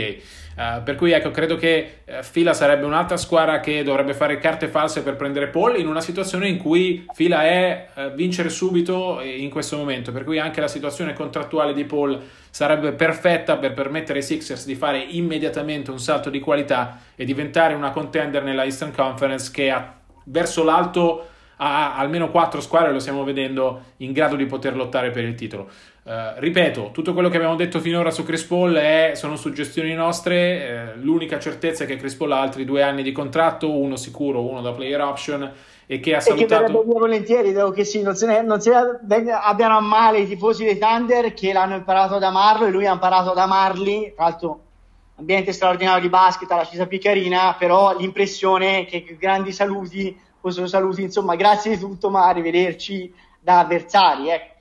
Uh, 0.55 0.77
eh, 0.77 0.81
per 0.83 0.95
cui 0.95 1.11
ecco, 1.11 1.31
credo 1.31 1.57
che 1.57 2.01
uh, 2.05 2.21
Fila 2.21 2.53
sarebbe 2.53 2.85
un'altra 2.85 3.17
squadra 3.17 3.59
che 3.59 3.83
dovrebbe 3.83 4.13
fare 4.13 4.37
carte 4.37 4.67
false 4.67 5.01
per 5.01 5.15
prendere 5.15 5.47
Paul 5.47 5.77
in 5.77 5.87
una 5.87 5.99
situazione 5.99 6.47
in 6.47 6.57
cui 6.57 7.05
Fila 7.13 7.43
è 7.43 7.89
uh, 7.93 8.13
vincere 8.13 8.49
subito 8.49 9.19
in 9.21 9.49
questo 9.49 9.75
momento. 9.75 10.11
Per 10.13 10.23
cui 10.23 10.39
anche 10.39 10.61
la 10.61 10.67
situazione 10.67 11.13
contrattuale 11.13 11.73
di 11.73 11.83
Paul 11.83 12.21
sarebbe 12.49 12.93
perfetta 12.93 13.57
per 13.57 13.73
permettere 13.73 14.19
ai 14.19 14.25
Sixers 14.25 14.65
di 14.65 14.75
fare 14.75 14.99
immediatamente 14.99 15.91
un 15.91 15.99
salto 15.99 16.29
di 16.29 16.39
qualità 16.39 16.99
e 17.15 17.25
diventare 17.25 17.73
una 17.73 17.91
contender 17.91 18.43
nella 18.43 18.63
Eastern 18.63 18.93
Conference 18.93 19.51
che 19.51 19.69
ha 19.69 19.97
verso 20.25 20.63
l'alto 20.63 21.27
ha 21.61 21.95
almeno 21.95 22.31
quattro 22.31 22.61
squadre, 22.61 22.91
lo 22.91 22.99
stiamo 22.99 23.23
vedendo, 23.23 23.81
in 23.97 24.13
grado 24.13 24.35
di 24.35 24.45
poter 24.45 24.75
lottare 24.75 25.11
per 25.11 25.25
il 25.25 25.35
titolo. 25.35 25.69
Uh, 26.03 26.37
ripeto, 26.37 26.89
tutto 26.91 27.13
quello 27.13 27.29
che 27.29 27.35
abbiamo 27.35 27.55
detto 27.55 27.79
finora 27.79 28.11
su 28.11 28.23
Chris 28.23 28.43
Paul 28.43 28.73
è, 28.75 29.11
sono 29.15 29.35
suggestioni 29.35 29.93
nostre, 29.93 30.35
eh, 30.35 30.95
l'unica 30.95 31.37
certezza 31.37 31.83
è 31.83 31.87
che 31.87 31.97
Chris 31.97 32.15
Paul 32.15 32.31
ha 32.31 32.39
altri 32.39 32.63
due 32.63 32.81
anni 32.81 33.03
di 33.03 33.11
contratto, 33.11 33.69
uno 33.69 33.97
sicuro, 33.97 34.41
uno 34.41 34.61
da 34.61 34.71
player 34.71 35.01
option 35.01 35.51
e 35.85 35.99
che 35.99 36.15
ha 36.15 36.19
salutato... 36.21 36.63
E 36.63 36.65
che 36.65 36.71
via 36.71 36.99
volentieri, 36.99 37.51
devo 37.51 37.71
che 37.71 37.83
sì, 37.83 38.01
non 38.01 38.15
se, 38.15 38.25
ne, 38.25 38.41
non 38.41 38.61
se 38.61 38.71
ne 38.71 39.31
abbiano 39.31 39.77
a 39.77 39.81
male 39.81 40.19
i 40.19 40.27
tifosi 40.27 40.63
dei 40.63 40.77
Thunder 40.77 41.33
che 41.33 41.51
l'hanno 41.51 41.75
imparato 41.75 42.15
ad 42.15 42.23
amarlo 42.23 42.65
e 42.65 42.71
lui 42.71 42.87
ha 42.87 42.93
imparato 42.93 43.31
ad 43.31 43.37
amarli, 43.37 44.13
tra 44.15 44.23
l'altro 44.23 44.59
ambiente 45.17 45.51
straordinario 45.51 46.01
di 46.01 46.09
basket, 46.09 46.49
la 46.49 46.63
Cisa 46.63 46.87
Piccarina, 46.87 47.55
però 47.59 47.95
l'impressione 47.97 48.85
che 48.85 49.17
grandi 49.19 49.51
saluti 49.51 50.17
fossero 50.39 50.67
saluti, 50.67 51.01
insomma, 51.01 51.35
grazie 51.35 51.71
di 51.71 51.79
tutto, 51.79 52.09
ma 52.09 52.27
arrivederci 52.27 53.13
da 53.39 53.59
avversari, 53.59 54.29
ecco. 54.29 54.57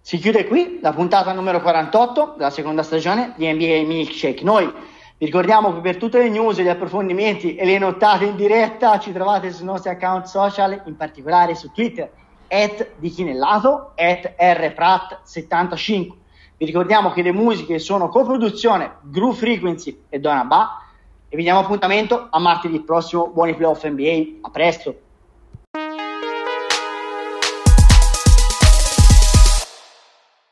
Si 0.00 0.18
chiude 0.18 0.46
qui 0.46 0.78
la 0.80 0.92
puntata 0.92 1.32
numero 1.32 1.60
48 1.60 2.34
della 2.36 2.50
seconda 2.50 2.84
stagione 2.84 3.32
di 3.36 3.52
NBA 3.52 3.82
Milkshake. 3.86 4.44
Noi 4.44 4.72
vi 5.18 5.24
ricordiamo 5.26 5.74
che 5.74 5.80
per 5.80 5.96
tutte 5.96 6.18
le 6.18 6.28
news, 6.28 6.60
gli 6.60 6.68
approfondimenti 6.68 7.56
e 7.56 7.64
le 7.64 7.76
nottate 7.78 8.26
in 8.26 8.36
diretta 8.36 9.00
ci 9.00 9.12
trovate 9.12 9.50
sui 9.50 9.64
nostri 9.64 9.90
account 9.90 10.26
social, 10.26 10.82
in 10.86 10.94
particolare 10.94 11.56
su 11.56 11.72
Twitter, 11.72 12.08
at 12.46 12.90
di 12.98 13.08
Chinellato, 13.08 13.94
at 13.96 14.34
rprat75. 14.38 16.24
Vi 16.58 16.64
ricordiamo 16.64 17.12
che 17.12 17.20
le 17.20 17.32
musiche 17.32 17.78
sono 17.78 18.08
coproduzione 18.08 18.96
Groove 19.02 19.36
Frequency 19.36 20.04
e 20.08 20.18
Donna 20.20 20.44
Ba 20.44 20.82
e 21.28 21.36
vi 21.36 21.42
diamo 21.42 21.60
appuntamento 21.60 22.28
a 22.30 22.38
martedì 22.38 22.80
prossimo. 22.80 23.28
Buoni 23.28 23.54
playoff 23.54 23.86
NBA, 23.86 24.38
a 24.40 24.50
presto! 24.50 25.05